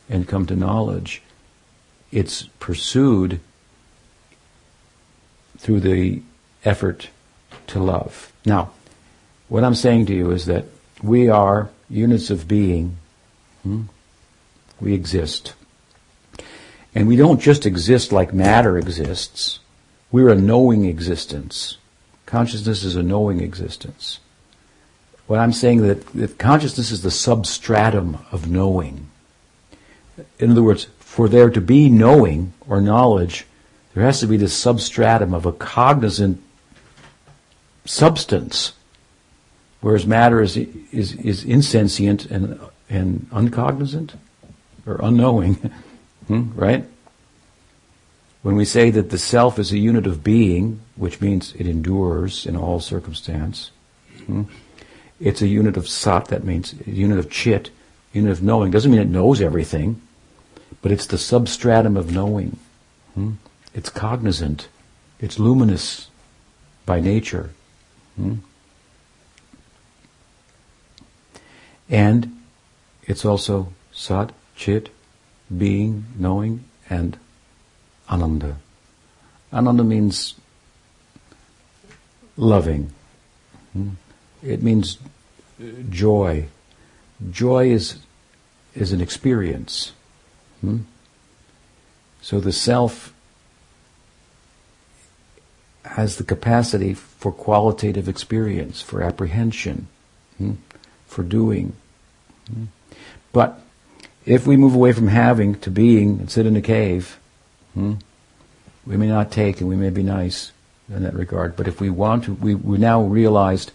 [0.10, 1.22] and come to knowledge,
[2.12, 3.40] it's pursued
[5.58, 6.22] through the
[6.66, 7.10] effort
[7.68, 8.34] to love.
[8.46, 8.72] Now,
[9.48, 10.66] what I'm saying to you is that
[11.02, 12.98] we are units of being.
[13.64, 13.84] Hmm?
[14.80, 15.54] We exist.
[16.96, 19.60] And we don't just exist like matter exists.
[20.12, 21.78] We're a knowing existence.
[22.26, 24.20] Consciousness is a knowing existence.
[25.28, 29.09] What I'm saying that, that consciousness is the substratum of knowing
[30.40, 33.46] in other words, for there to be knowing or knowledge,
[33.94, 36.42] there has to be this substratum of a cognizant
[37.86, 38.74] substance,
[39.82, 42.60] whereas matter is is, is insentient and
[42.90, 44.14] and uncognizant
[44.86, 45.56] or unknowing,
[46.28, 46.86] hmm, right?
[48.42, 52.46] When we say that the self is a unit of being, which means it endures
[52.46, 53.72] in all circumstance,
[54.26, 54.44] hmm,
[55.20, 57.72] it's a unit of sat, that means a unit of chit,
[58.14, 58.72] unit of knowing.
[58.72, 60.02] Doesn't mean it knows everything
[60.82, 62.58] but it's the substratum of knowing.
[63.14, 63.34] Hmm?
[63.74, 64.68] It's cognizant.
[65.20, 66.10] It's luminous
[66.86, 67.52] by nature.
[68.16, 68.36] Hmm?
[71.90, 72.42] And
[73.04, 74.90] it's also sat, chit,
[75.56, 77.18] being, knowing, and
[78.10, 78.58] ananda.
[79.52, 80.36] Ananda means
[82.38, 82.92] loving.
[83.74, 83.90] Hmm?
[84.44, 84.98] It means
[85.90, 86.48] joy.
[87.32, 87.98] Joy is
[88.76, 89.94] is an experience.
[90.62, 90.80] Hmm?
[92.22, 93.14] So the self
[95.84, 99.88] has the capacity for qualitative experience, for apprehension,
[100.38, 100.54] hmm?
[101.08, 101.74] for doing.
[102.52, 102.66] Hmm?
[103.32, 103.62] But
[104.26, 107.20] if we move away from having to being and sit in a cave,
[107.74, 107.96] hmm,
[108.86, 110.52] we may not take and we may be nice
[110.88, 111.56] in that regard.
[111.56, 113.72] But if we want to, we, we now realized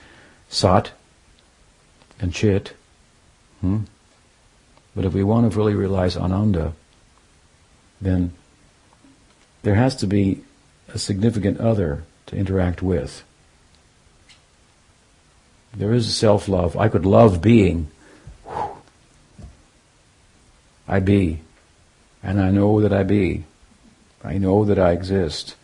[0.49, 0.93] sat
[2.20, 2.74] and chit.
[4.95, 6.72] But if we want to really realize ananda,
[8.01, 8.32] then
[9.62, 10.42] there has to be
[10.92, 13.24] a significant other to interact with.
[15.76, 16.76] There is self-love.
[16.76, 17.88] I could love being.
[20.86, 21.40] I be.
[22.22, 23.45] And I know that I be.
[24.22, 25.57] I know that I exist.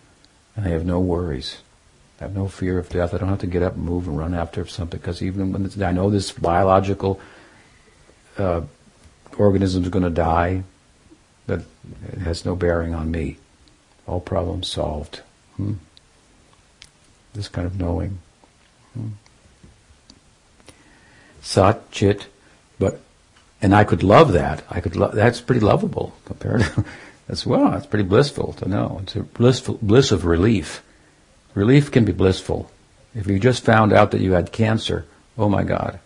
[0.57, 1.59] And I have no worries.
[2.21, 3.15] I have no fear of death.
[3.15, 5.83] I don't have to get up and move and run after something because even when
[5.83, 7.21] I know this biological
[8.37, 8.63] uh,
[9.41, 10.63] organism is going to die,
[11.47, 11.61] that
[12.13, 13.39] it has no bearing on me.
[14.07, 15.23] All problems solved.
[15.57, 15.75] Hmm?
[17.33, 18.19] This kind of knowing.
[18.95, 19.09] Hmm?
[21.41, 22.27] Sat, chit,
[22.79, 23.01] but,
[23.63, 24.63] and I could love that.
[24.71, 26.85] I could love, that's pretty lovable compared to,
[27.29, 27.75] as well.
[27.75, 29.01] It's pretty blissful to know.
[29.03, 30.83] It's a blissful, bliss of relief.
[31.55, 32.71] Relief can be blissful.
[33.15, 35.07] If you just found out that you had cancer,
[35.39, 35.99] oh my God.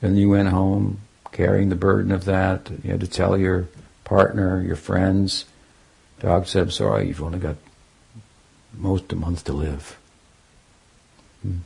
[0.00, 1.00] And you went home
[1.32, 2.70] carrying the burden of that.
[2.82, 3.68] You had to tell your
[4.04, 5.44] partner, your friends.
[6.20, 7.56] Dog said, I'm sorry, you've only got
[8.74, 9.98] most a month to live.
[11.42, 11.58] Hmm.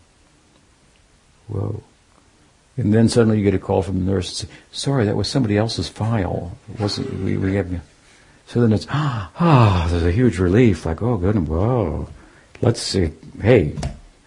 [1.48, 1.82] Whoa.
[2.76, 5.28] And then suddenly you get a call from the nurse and say, sorry, that was
[5.28, 6.56] somebody else's file.
[6.72, 7.68] It wasn't, we, we have.
[8.46, 12.08] So then it's, ah, ah, there's a huge relief, like, oh, good, whoa.
[12.62, 13.74] Let's see, hey,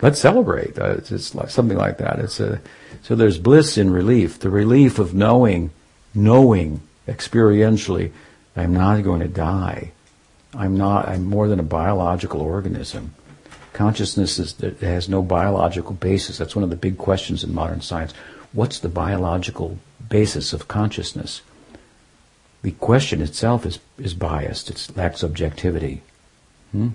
[0.03, 0.77] let's celebrate.
[0.77, 2.19] Uh, it's, it's like something like that.
[2.19, 2.61] It's a,
[3.01, 5.71] so there's bliss in relief, the relief of knowing,
[6.13, 8.11] knowing experientially,
[8.55, 9.93] I'm not going to die.
[10.53, 13.15] I'm not, I'm more than a biological organism.
[13.71, 16.37] Consciousness is, has no biological basis.
[16.37, 18.13] That's one of the big questions in modern science.
[18.51, 19.79] What's the biological
[20.09, 21.41] basis of consciousness?
[22.61, 24.69] The question itself is, is biased.
[24.69, 26.01] It lacks objectivity.
[26.71, 26.89] Hmm?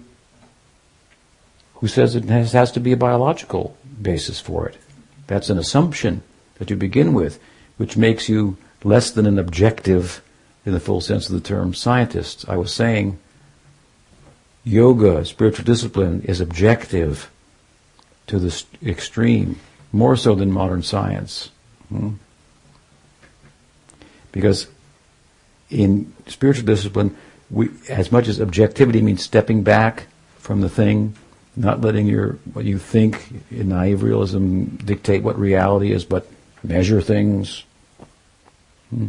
[1.78, 4.76] Who says it has, has to be a biological basis for it?
[5.28, 6.22] That's an assumption
[6.58, 7.38] that you begin with,
[7.76, 10.22] which makes you less than an objective,
[10.66, 12.48] in the full sense of the term, scientist.
[12.48, 13.18] I was saying
[14.64, 17.30] yoga, spiritual discipline, is objective
[18.26, 19.60] to the extreme,
[19.92, 21.50] more so than modern science.
[21.88, 22.14] Hmm?
[24.32, 24.66] Because
[25.70, 27.16] in spiritual discipline,
[27.50, 30.06] we, as much as objectivity means stepping back
[30.38, 31.14] from the thing,
[31.58, 36.30] not letting your what you think in naive realism dictate what reality is, but
[36.62, 37.64] measure things.
[38.90, 39.08] Hmm.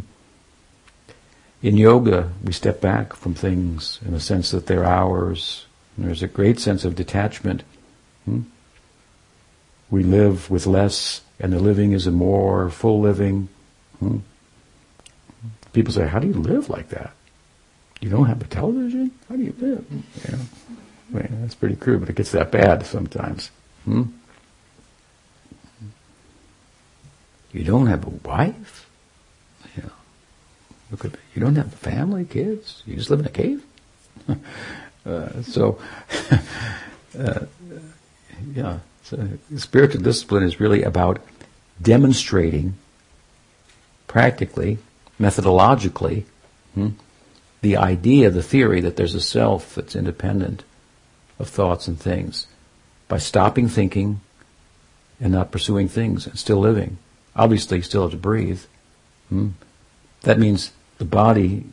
[1.62, 5.66] In yoga, we step back from things in the sense that they're ours.
[5.96, 7.62] There's a great sense of detachment.
[8.24, 8.40] Hmm?
[9.90, 13.48] We live with less, and the living is a more full living.
[14.00, 14.18] Hmm?
[15.72, 17.12] People say, "How do you live like that?
[18.00, 19.12] You don't have a television?
[19.28, 20.38] How do you live?" You
[21.12, 23.50] that's pretty crude, but it gets that bad sometimes.
[23.84, 24.04] Hmm?
[27.52, 28.88] You don't have a wife?
[29.76, 29.92] You know,
[30.90, 32.82] look at you don't have a family, kids.
[32.86, 33.64] You just live in a cave.
[35.06, 35.80] uh, so,
[37.18, 37.40] uh,
[38.54, 38.78] yeah.
[39.02, 41.20] So spiritual discipline is really about
[41.82, 42.74] demonstrating,
[44.06, 44.78] practically,
[45.18, 46.24] methodologically,
[46.74, 46.90] hmm,
[47.62, 50.62] the idea, the theory that there's a self that's independent
[51.40, 52.46] of thoughts and things
[53.08, 54.20] by stopping thinking
[55.20, 56.98] and not pursuing things and still living.
[57.34, 58.62] Obviously, you still have to breathe.
[59.28, 59.48] Hmm?
[60.22, 61.64] That means the body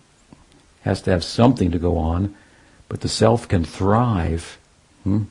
[0.82, 2.36] has to have something to go on,
[2.88, 4.58] but the self can thrive.
[5.04, 5.24] Hmm?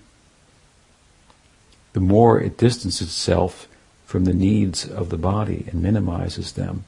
[1.94, 3.68] The more it distances itself
[4.04, 6.84] from the needs of the body and minimizes them.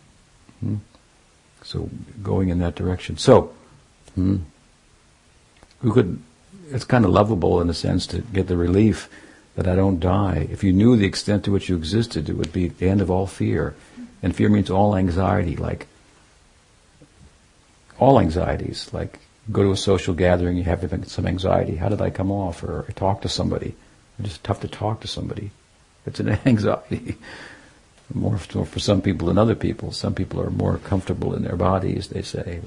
[0.60, 0.76] Hmm?
[1.62, 1.90] So,
[2.22, 3.16] going in that direction.
[3.16, 3.52] So,
[4.14, 4.38] hmm,
[5.80, 6.22] who could
[6.70, 9.08] it's kind of lovable in a sense to get the relief
[9.56, 10.46] that I don't die.
[10.50, 13.10] If you knew the extent to which you existed, it would be the end of
[13.10, 13.74] all fear.
[14.22, 15.86] And fear means all anxiety, like
[17.98, 19.18] all anxieties, like
[19.50, 21.76] go to a social gathering, you have some anxiety.
[21.76, 22.62] How did I come off?
[22.62, 23.74] Or talk to somebody.
[24.18, 25.50] It's just tough to talk to somebody.
[26.06, 27.16] It's an anxiety.
[28.14, 29.92] More for, some people than other people.
[29.92, 32.60] Some people are more comfortable in their bodies, they say.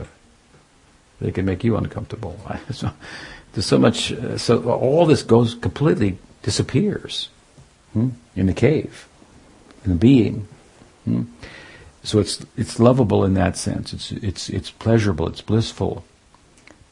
[1.19, 2.39] They can make you uncomfortable.
[2.71, 2.91] so,
[3.53, 4.11] there's so much.
[4.11, 7.29] Uh, so all this goes completely disappears
[7.93, 8.09] hmm?
[8.35, 9.07] in the cave,
[9.83, 10.47] in the being.
[11.05, 11.23] Hmm?
[12.03, 13.93] So it's it's lovable in that sense.
[13.93, 15.27] It's it's it's pleasurable.
[15.27, 16.03] It's blissful.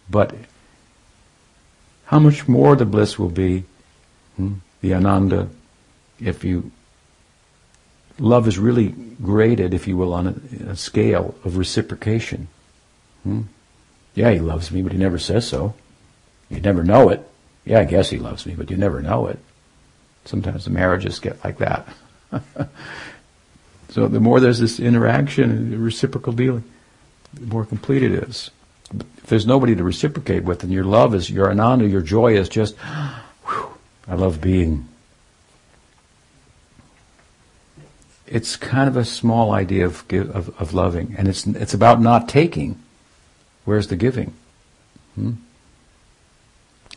[0.09, 0.35] But
[2.05, 3.63] how much more the bliss will be,
[4.35, 4.55] hmm?
[4.81, 5.49] the ananda,
[6.19, 6.71] if you
[8.17, 12.47] love is really graded, if you will, on a, a scale of reciprocation.
[13.23, 13.41] Hmm?
[14.15, 15.73] Yeah, he loves me, but he never says so.
[16.49, 17.27] You never know it.
[17.65, 19.39] Yeah, I guess he loves me, but you never know it.
[20.25, 21.87] Sometimes the marriages get like that.
[23.89, 26.63] so the more there's this interaction, and reciprocal dealing,
[27.33, 28.51] the more complete it is.
[28.93, 32.49] If there's nobody to reciprocate with, and your love is your ananda, your joy is
[32.49, 32.75] just,
[33.45, 33.73] whew,
[34.07, 34.87] I love being.
[38.25, 42.29] It's kind of a small idea of, of, of loving, and it's it's about not
[42.29, 42.79] taking.
[43.65, 44.33] Where's the giving?
[45.15, 45.33] Hmm?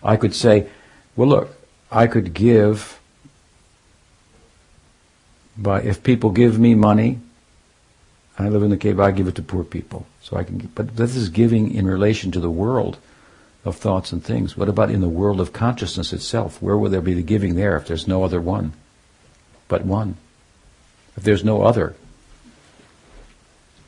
[0.03, 0.67] I could say,
[1.17, 1.57] well, look,
[1.91, 2.99] I could give
[5.65, 7.21] if people give me money,
[8.39, 10.07] I live in the cave, I give it to poor people.
[10.23, 12.99] So I can, but this is giving in relation to the world
[13.65, 14.57] of thoughts and things.
[14.57, 16.61] What about in the world of consciousness itself?
[16.61, 18.73] Where will there be the giving there if there's no other one
[19.69, 20.17] but one?
[21.17, 21.95] If there's no other.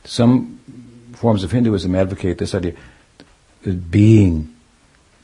[0.05, 0.61] Some
[1.15, 2.75] forms of Hinduism advocate this idea
[3.63, 4.54] that being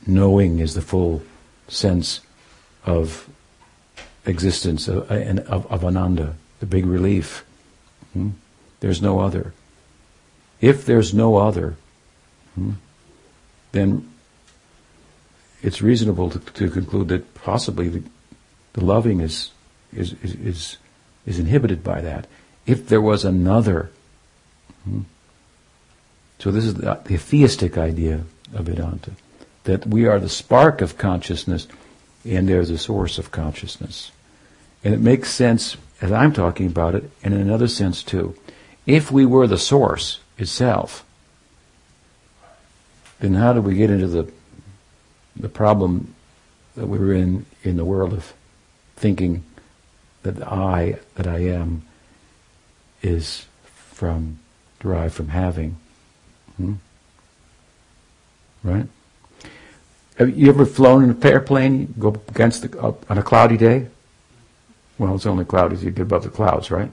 [0.07, 1.21] knowing is the full
[1.67, 2.21] sense
[2.85, 3.29] of
[4.25, 7.43] existence of, of, of ananda, the big relief.
[8.13, 8.29] Hmm?
[8.79, 9.53] There's no other.
[10.59, 11.75] If there's no other,
[12.55, 12.73] hmm,
[13.71, 14.09] then
[15.63, 18.03] it's reasonable to, to, conclude that possibly the,
[18.73, 19.51] the loving is,
[19.93, 20.77] is, is, is,
[21.25, 22.27] is inhibited by that.
[22.65, 23.91] If there was another,
[24.83, 25.01] hmm,
[26.39, 28.23] so this is the, the theistic idea
[28.53, 29.11] of Vedanta
[29.63, 31.67] that we are the spark of consciousness
[32.25, 34.11] and they're the source of consciousness.
[34.83, 38.35] And it makes sense as I'm talking about it, and in another sense too.
[38.87, 41.05] If we were the source itself,
[43.19, 44.31] then how do we get into the
[45.35, 46.13] the problem
[46.75, 48.33] that we're in in the world of
[48.95, 49.43] thinking
[50.23, 51.83] that I that I am
[53.03, 53.45] is
[53.93, 54.39] from
[54.79, 55.77] derived from having?
[56.57, 56.73] Hmm?
[58.63, 58.87] Right?
[60.17, 63.87] Have you ever flown in an airplane, go against the, uh, on a cloudy day?
[64.97, 66.91] Well, it's only cloudy as you get above the clouds, right?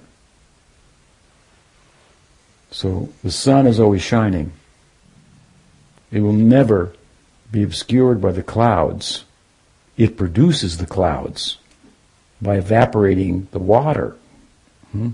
[2.70, 4.52] So the sun is always shining.
[6.10, 6.94] It will never
[7.50, 9.24] be obscured by the clouds.
[9.96, 11.58] It produces the clouds
[12.40, 14.16] by evaporating the water.
[14.92, 15.10] Hmm?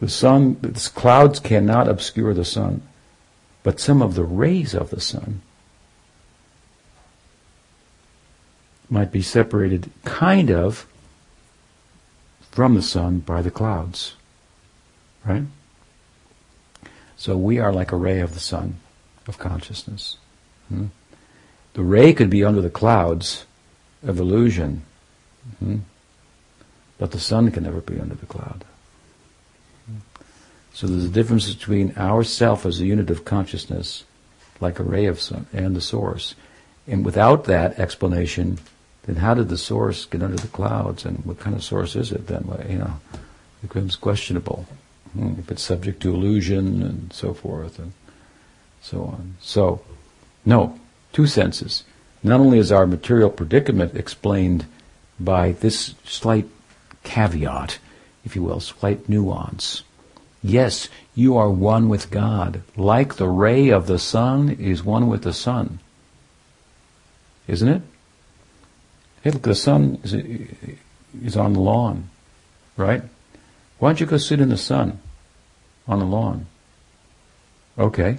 [0.00, 2.87] The sun, the clouds cannot obscure the sun
[3.68, 5.42] but some of the rays of the sun
[8.88, 10.86] might be separated kind of
[12.50, 14.14] from the sun by the clouds.
[15.22, 15.42] Right?
[17.18, 18.76] So we are like a ray of the sun
[19.26, 20.16] of consciousness.
[20.70, 20.86] Hmm?
[21.74, 23.44] The ray could be under the clouds
[24.02, 24.80] of illusion,
[25.58, 25.80] hmm?
[26.96, 28.64] but the sun can never be under the cloud.
[30.78, 34.04] So there's a difference between our self as a unit of consciousness,
[34.60, 36.36] like a ray of sun, and the source.
[36.86, 38.60] And without that explanation,
[39.02, 41.04] then how did the source get under the clouds?
[41.04, 42.46] And what kind of source is it then?
[42.68, 44.66] You know, it becomes questionable.
[45.14, 47.92] Hmm, if it's subject to illusion and so forth and
[48.80, 49.34] so on.
[49.40, 49.80] So,
[50.44, 50.78] no,
[51.12, 51.82] two senses.
[52.22, 54.64] Not only is our material predicament explained
[55.18, 56.46] by this slight
[57.02, 57.80] caveat,
[58.24, 59.82] if you will, slight nuance,
[60.42, 65.22] Yes, you are one with God, like the ray of the sun is one with
[65.22, 65.80] the sun.
[67.48, 67.82] Isn't it?
[69.22, 70.14] Hey, look, the sun is,
[71.24, 72.08] is on the lawn,
[72.76, 73.02] right?
[73.78, 75.00] Why don't you go sit in the sun
[75.88, 76.46] on the lawn?
[77.76, 78.18] Okay,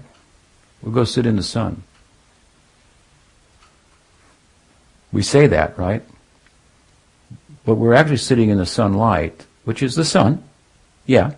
[0.81, 1.83] we'll go sit in the sun.
[5.11, 6.03] We say that, right?
[7.65, 10.43] But we're actually sitting in the sunlight, which is the sun.
[11.05, 11.33] Yeah,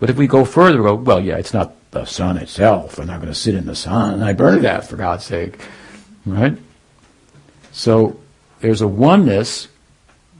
[0.00, 2.98] but if we go further, go, well, yeah, it's not the sun itself.
[2.98, 4.22] I'm not going to sit in the sun.
[4.22, 5.58] I burn that for God's sake.
[6.24, 6.56] Right?
[7.72, 8.20] So
[8.60, 9.68] there's a oneness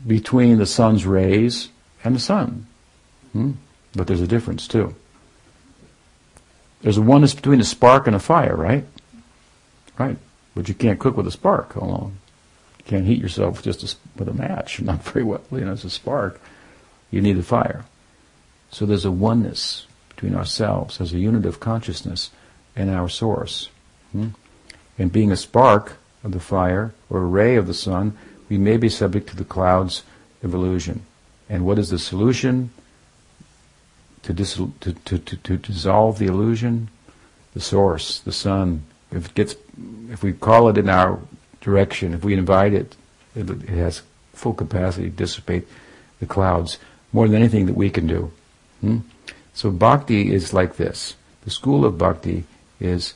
[0.07, 1.71] between the sun's rays
[2.05, 2.67] and the sun.
[3.33, 3.53] Hmm?
[3.95, 4.95] But there's a difference too.
[6.83, 8.85] There's a oneness between a spark and a fire, right?
[9.99, 10.19] Right.
[10.55, 12.19] But you can't cook with a spark alone.
[12.79, 14.81] You can't heat yourself just a, with a match.
[14.83, 15.43] Not very well.
[15.51, 16.41] You know, it's a spark.
[17.11, 17.85] You need a fire.
[18.71, 22.31] So there's a oneness between ourselves as a unit of consciousness
[22.77, 23.69] and our source.
[24.13, 24.29] Hmm?
[24.99, 28.17] And being a spark of the fire or a ray of the sun,
[28.49, 30.03] we may be subject to the clouds
[30.43, 31.03] of illusion.
[31.49, 32.71] And what is the solution
[34.23, 36.89] to, dis- to, to, to, dissolve the illusion?
[37.55, 38.85] The source, the sun.
[39.11, 39.57] If it gets,
[40.11, 41.21] if we call it in our
[41.61, 42.97] direction, if we invite it,
[43.35, 44.03] it, it has
[44.35, 45.67] full capacity to dissipate
[46.21, 46.79] the clouds
[47.13, 48.31] more than anything that we can do.
[48.81, 48.99] Hmm?
[49.55, 51.17] So bhakti is like this.
[51.45, 52.45] The school of bhakti
[52.81, 53.15] is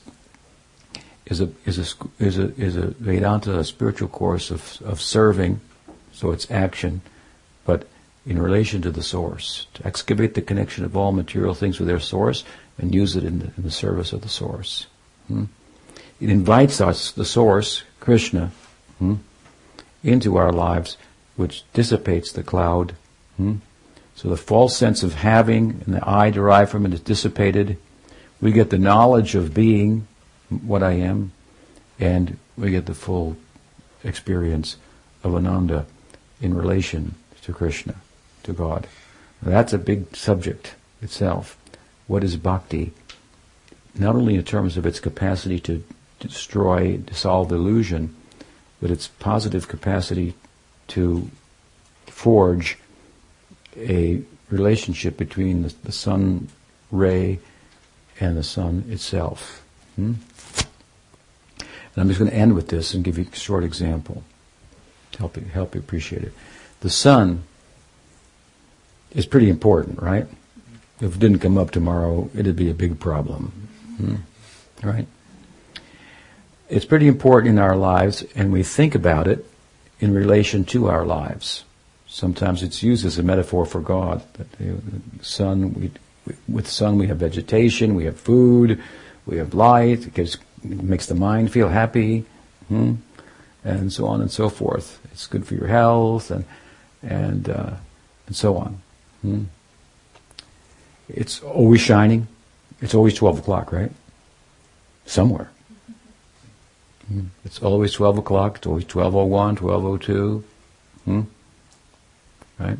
[1.26, 1.84] is a is a
[2.18, 5.60] is a is a Vedanta, a spiritual course of of serving,
[6.12, 7.00] so it's action,
[7.64, 7.86] but
[8.24, 12.00] in relation to the source, to excavate the connection of all material things with their
[12.00, 12.44] source
[12.78, 14.86] and use it in the, in the service of the source.
[15.28, 15.44] Hmm?
[16.20, 18.52] It invites us, the source, Krishna,
[18.98, 19.16] hmm,
[20.04, 20.96] into our lives,
[21.36, 22.94] which dissipates the cloud.
[23.36, 23.56] Hmm?
[24.22, 27.76] So the false sense of having and the I derived from it is dissipated.
[28.40, 30.06] We get the knowledge of being
[30.48, 31.32] what I am,
[31.98, 33.36] and we get the full
[34.04, 34.76] experience
[35.24, 35.86] of Ananda
[36.40, 37.96] in relation to Krishna,
[38.44, 38.86] to God.
[39.42, 41.58] Now that's a big subject itself.
[42.06, 42.92] What is bhakti?
[43.96, 45.82] Not only in terms of its capacity to
[46.20, 48.14] destroy, dissolve illusion,
[48.80, 50.34] but its positive capacity
[50.88, 51.28] to
[52.06, 52.78] forge
[53.76, 56.48] a relationship between the, the sun
[56.90, 57.38] ray
[58.20, 59.64] and the sun itself.
[59.96, 60.14] Hmm?
[61.58, 64.22] And I'm just going to end with this and give you a short example
[65.12, 66.32] to help you, help you appreciate it.
[66.80, 67.44] The sun
[69.12, 70.26] is pretty important, right?
[71.00, 73.68] If it didn't come up tomorrow, it'd be a big problem.
[73.96, 74.16] Hmm?
[74.82, 75.06] Right?
[76.68, 79.44] It's pretty important in our lives, and we think about it
[80.00, 81.64] in relation to our lives.
[82.12, 84.22] Sometimes it's used as a metaphor for God.
[84.34, 84.76] The
[85.22, 85.90] sun, we,
[86.46, 88.82] with sun we have vegetation, we have food,
[89.24, 90.06] we have light.
[90.06, 92.26] It, gives, it makes the mind feel happy,
[92.68, 92.96] hmm?
[93.64, 95.00] and so on and so forth.
[95.10, 96.44] It's good for your health, and
[97.02, 97.76] and uh,
[98.26, 98.82] and so on.
[99.22, 99.44] Hmm?
[101.08, 102.28] It's always shining.
[102.82, 103.90] It's always twelve o'clock, right?
[105.06, 105.50] Somewhere.
[107.08, 107.28] Hmm?
[107.46, 108.58] It's always twelve o'clock.
[108.58, 110.44] It's always twelve oh one, twelve oh two.
[111.06, 111.22] Hmm?
[112.58, 112.78] Right?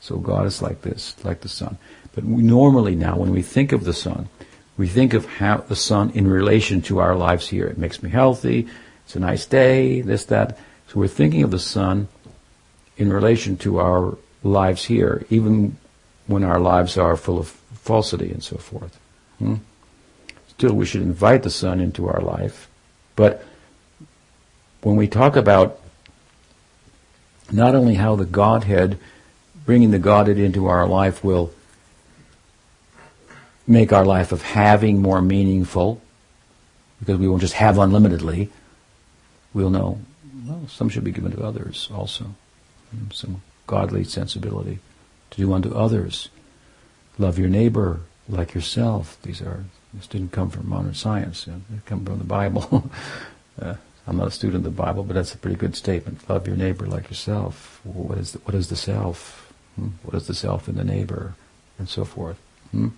[0.00, 1.78] So God is like this, like the sun.
[2.14, 4.28] But we normally now, when we think of the sun,
[4.76, 7.66] we think of how the sun in relation to our lives here.
[7.66, 8.68] It makes me healthy.
[9.04, 10.00] It's a nice day.
[10.00, 10.56] This, that.
[10.88, 12.08] So we're thinking of the sun
[12.96, 15.76] in relation to our lives here, even
[16.26, 18.98] when our lives are full of falsity and so forth.
[19.38, 19.56] Hmm?
[20.48, 22.68] Still, we should invite the sun into our life.
[23.16, 23.44] But
[24.82, 25.80] when we talk about
[27.50, 28.98] not only how the Godhead,
[29.64, 31.52] bringing the Godhead into our life will
[33.66, 36.00] make our life of having more meaningful,
[37.00, 38.50] because we won't just have unlimitedly,
[39.52, 40.00] we'll know,
[40.46, 42.34] well, some should be given to others also.
[43.12, 44.78] Some godly sensibility
[45.30, 46.30] to do unto others.
[47.18, 49.18] Love your neighbor like yourself.
[49.22, 51.52] These are, this didn't come from modern science, they
[51.84, 52.90] come from the Bible.
[53.60, 53.74] uh,
[54.08, 56.28] I'm not a student of the Bible, but that's a pretty good statement.
[56.30, 57.78] Love your neighbor like yourself.
[57.84, 59.52] What is the, what is the self?
[59.76, 59.88] Hmm?
[60.02, 61.34] What is the self in the neighbor?
[61.78, 62.38] And so forth.
[62.70, 62.88] Hmm?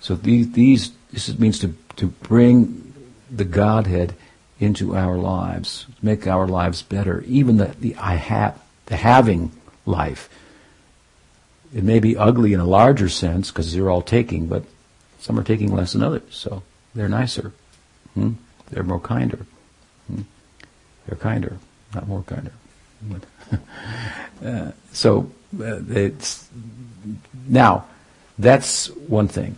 [0.00, 2.92] So these, these this means to, to bring
[3.30, 4.14] the Godhead
[4.60, 7.22] into our lives, make our lives better.
[7.22, 9.50] Even the, the I have, the having
[9.86, 10.28] life.
[11.74, 14.64] It may be ugly in a larger sense because they're all taking, but
[15.20, 16.62] some are taking less than others, so
[16.94, 17.52] they're nicer.
[18.12, 18.32] Hmm?
[18.70, 19.46] They're more kinder.
[21.08, 21.58] They're kinder,
[21.94, 22.52] not more kinder.
[24.44, 26.48] uh, so uh, it's
[27.46, 27.86] now
[28.38, 29.56] that's one thing.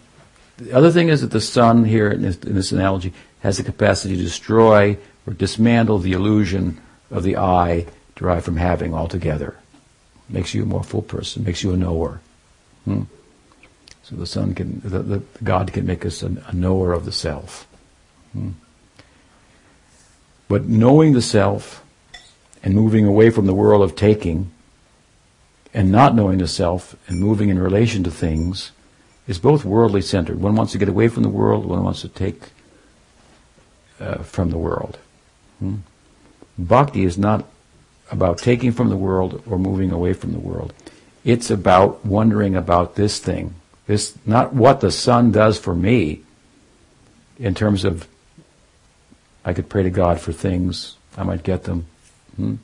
[0.58, 3.64] The other thing is that the sun here in this, in this analogy has the
[3.64, 4.96] capacity to destroy
[5.26, 9.56] or dismantle the illusion of the I derived from having altogether.
[10.28, 12.20] Makes you a more full person, makes you a knower.
[12.84, 13.04] Hmm?
[14.04, 17.12] So the sun can, the, the, God can make us a, a knower of the
[17.12, 17.66] self.
[18.32, 18.50] Hmm?
[20.50, 21.84] But knowing the self
[22.60, 24.50] and moving away from the world of taking
[25.72, 28.72] and not knowing the self and moving in relation to things
[29.28, 30.40] is both worldly centered.
[30.40, 32.48] One wants to get away from the world, one wants to take
[34.00, 34.98] uh, from the world.
[35.60, 35.76] Hmm?
[36.58, 37.46] Bhakti is not
[38.10, 40.74] about taking from the world or moving away from the world.
[41.24, 43.54] It's about wondering about this thing.
[43.86, 46.22] This not what the sun does for me
[47.38, 48.08] in terms of
[49.44, 51.86] I could pray to God for things, I might get them.
[52.36, 52.56] Hmm?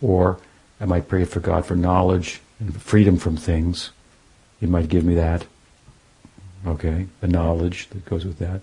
[0.00, 0.38] Or
[0.80, 3.90] I might pray for God for knowledge and freedom from things.
[4.60, 5.46] He might give me that.
[6.66, 8.60] okay, the knowledge that goes with that.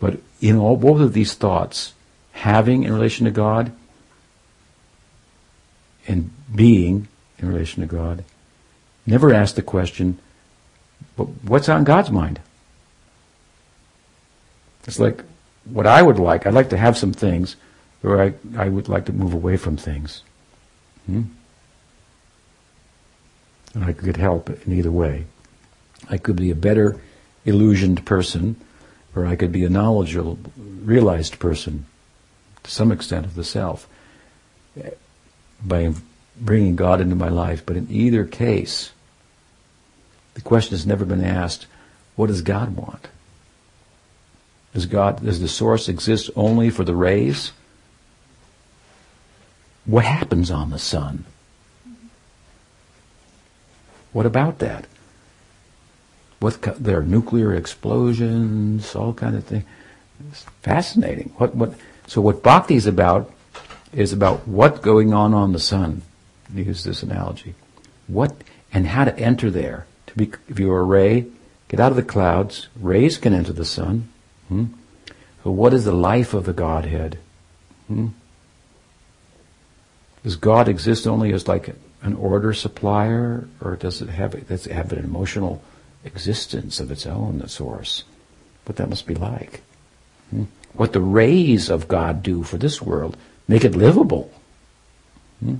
[0.00, 1.94] But in all both of these thoughts,
[2.32, 3.72] having in relation to God
[6.06, 8.24] and being in relation to God,
[9.06, 10.18] never ask the question,
[11.16, 12.40] but what's on God's mind?
[14.86, 15.24] It's like
[15.64, 16.46] what I would like.
[16.46, 17.56] I'd like to have some things,
[18.02, 20.22] or I, I would like to move away from things.
[21.06, 21.22] Hmm?
[23.74, 25.24] And I could help in either way.
[26.08, 27.00] I could be a better
[27.44, 28.56] illusioned person,
[29.14, 31.86] or I could be a knowledgeable, realized person
[32.62, 33.88] to some extent of the self
[35.64, 35.92] by
[36.36, 37.64] bringing God into my life.
[37.64, 38.92] But in either case,
[40.34, 41.66] the question has never been asked,
[42.16, 43.08] what does God want?
[44.74, 47.52] Does God, does the source exist only for the rays?
[49.86, 51.24] What happens on the sun?
[54.12, 54.86] What about that?
[56.40, 59.64] What there are nuclear explosions, all kind of things.
[60.30, 61.32] It's fascinating.
[61.38, 61.74] What what?
[62.06, 63.30] So what bhakti is about
[63.92, 66.02] is about what going on on the sun.
[66.52, 67.54] Use this analogy.
[68.06, 68.34] What
[68.72, 69.86] and how to enter there.
[70.08, 71.26] To be, if you're a ray,
[71.68, 72.68] get out of the clouds.
[72.76, 74.08] Rays can enter the sun.
[74.48, 74.66] Hmm?
[75.42, 77.18] What is the life of the Godhead?
[77.88, 78.08] Hmm?
[80.22, 84.72] Does God exist only as like an order supplier, or does it have does it
[84.72, 85.62] have an emotional
[86.04, 88.04] existence of its own, the source?
[88.64, 89.60] What that must be like.
[90.30, 90.44] Hmm?
[90.72, 93.16] What the rays of God do for this world,
[93.46, 94.32] make it livable.
[95.40, 95.56] Hmm?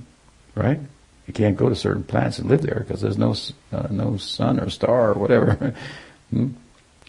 [0.55, 0.79] Right?
[1.27, 3.35] You can't go to certain planets and live there because there's no
[3.71, 5.75] uh, no sun or star or whatever.
[6.31, 6.49] hmm?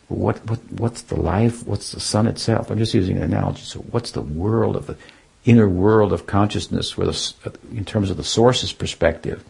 [0.08, 1.66] What what what's the life?
[1.66, 2.70] What's the sun itself?
[2.70, 3.62] I'm just using an analogy.
[3.62, 4.96] So what's the world of the
[5.44, 7.34] inner world of consciousness, where the,
[7.72, 9.44] in terms of the source's perspective?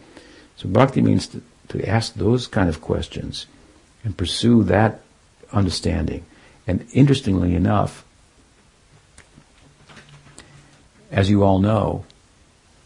[0.55, 3.45] So bhakti means to, to ask those kind of questions
[4.03, 5.01] and pursue that
[5.51, 6.25] understanding.
[6.65, 8.03] And interestingly enough,
[11.11, 12.03] as you all know,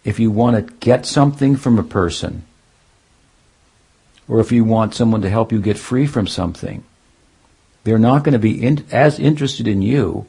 [0.03, 2.43] if you want to get something from a person,
[4.27, 6.83] or if you want someone to help you get free from something,
[7.83, 10.27] they're not going to be in, as interested in you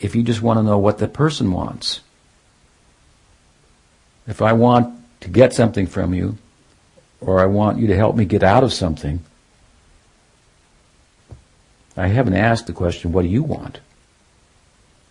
[0.00, 2.00] if you just want to know what the person wants.
[4.26, 6.38] If I want to get something from you,
[7.20, 9.20] or I want you to help me get out of something,
[11.96, 13.80] I haven't asked the question, what do you want?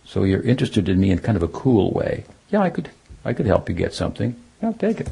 [0.04, 2.24] So you're interested in me in kind of a cool way.
[2.50, 2.90] Yeah, I could,
[3.24, 4.36] I could help you get something.
[4.62, 5.08] Yeah, take it.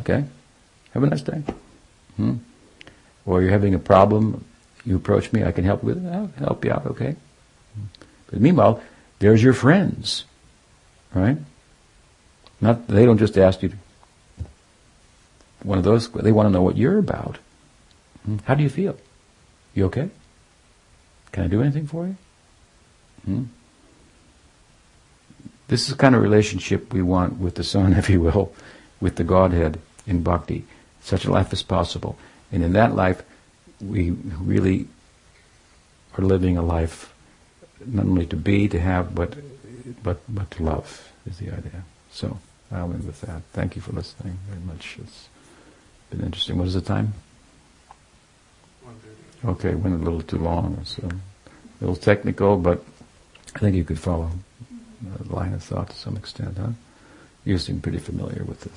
[0.00, 0.24] Okay.
[0.92, 1.42] Have a nice day.
[2.16, 2.36] Hmm?
[3.24, 4.44] Or you're having a problem,
[4.88, 6.08] you approach me, I can help with it.
[6.08, 7.14] I'll help you out, okay?
[8.30, 8.82] But meanwhile,
[9.18, 10.24] there's your friends,
[11.12, 11.36] right?
[12.60, 13.72] Not, they don't just ask you
[15.62, 17.38] one of those, they want to know what you're about.
[18.24, 18.38] Hmm?
[18.44, 18.96] How do you feel?
[19.74, 20.08] You okay?
[21.32, 22.16] Can I do anything for you?
[23.26, 23.44] Hmm?
[25.66, 28.54] This is the kind of relationship we want with the Son, if you will,
[29.00, 30.64] with the Godhead in bhakti.
[31.02, 32.18] Such a life as possible.
[32.50, 33.22] And in that life,
[33.80, 34.86] we really
[36.16, 37.12] are living a life
[37.86, 39.34] not only to be, to have, but
[40.02, 41.84] but but to love is the idea.
[42.10, 42.38] So
[42.72, 43.42] I'll end with that.
[43.52, 44.98] Thank you for listening very much.
[45.00, 45.28] It's
[46.10, 46.58] been interesting.
[46.58, 47.14] What is the time?
[49.44, 52.82] Okay, went a little too long, so a little technical, but
[53.54, 54.30] I think you could follow
[55.00, 56.70] the line of thought to some extent, huh?
[57.44, 58.70] You seem pretty familiar with the,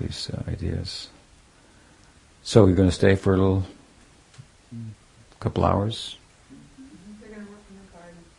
[0.00, 1.08] these uh, ideas.
[2.42, 3.66] So we're going to stay for a little,
[5.40, 6.16] couple hours.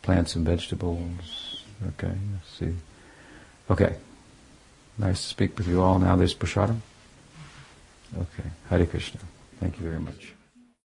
[0.02, 1.62] Plants and vegetables.
[1.88, 2.74] Okay, let's see.
[3.70, 3.96] Okay.
[4.98, 5.98] Nice to speak with you all.
[5.98, 6.80] Now there's prasadam.
[8.16, 8.50] Okay.
[8.68, 9.20] Hare Krishna.
[9.60, 10.32] Thank you very much.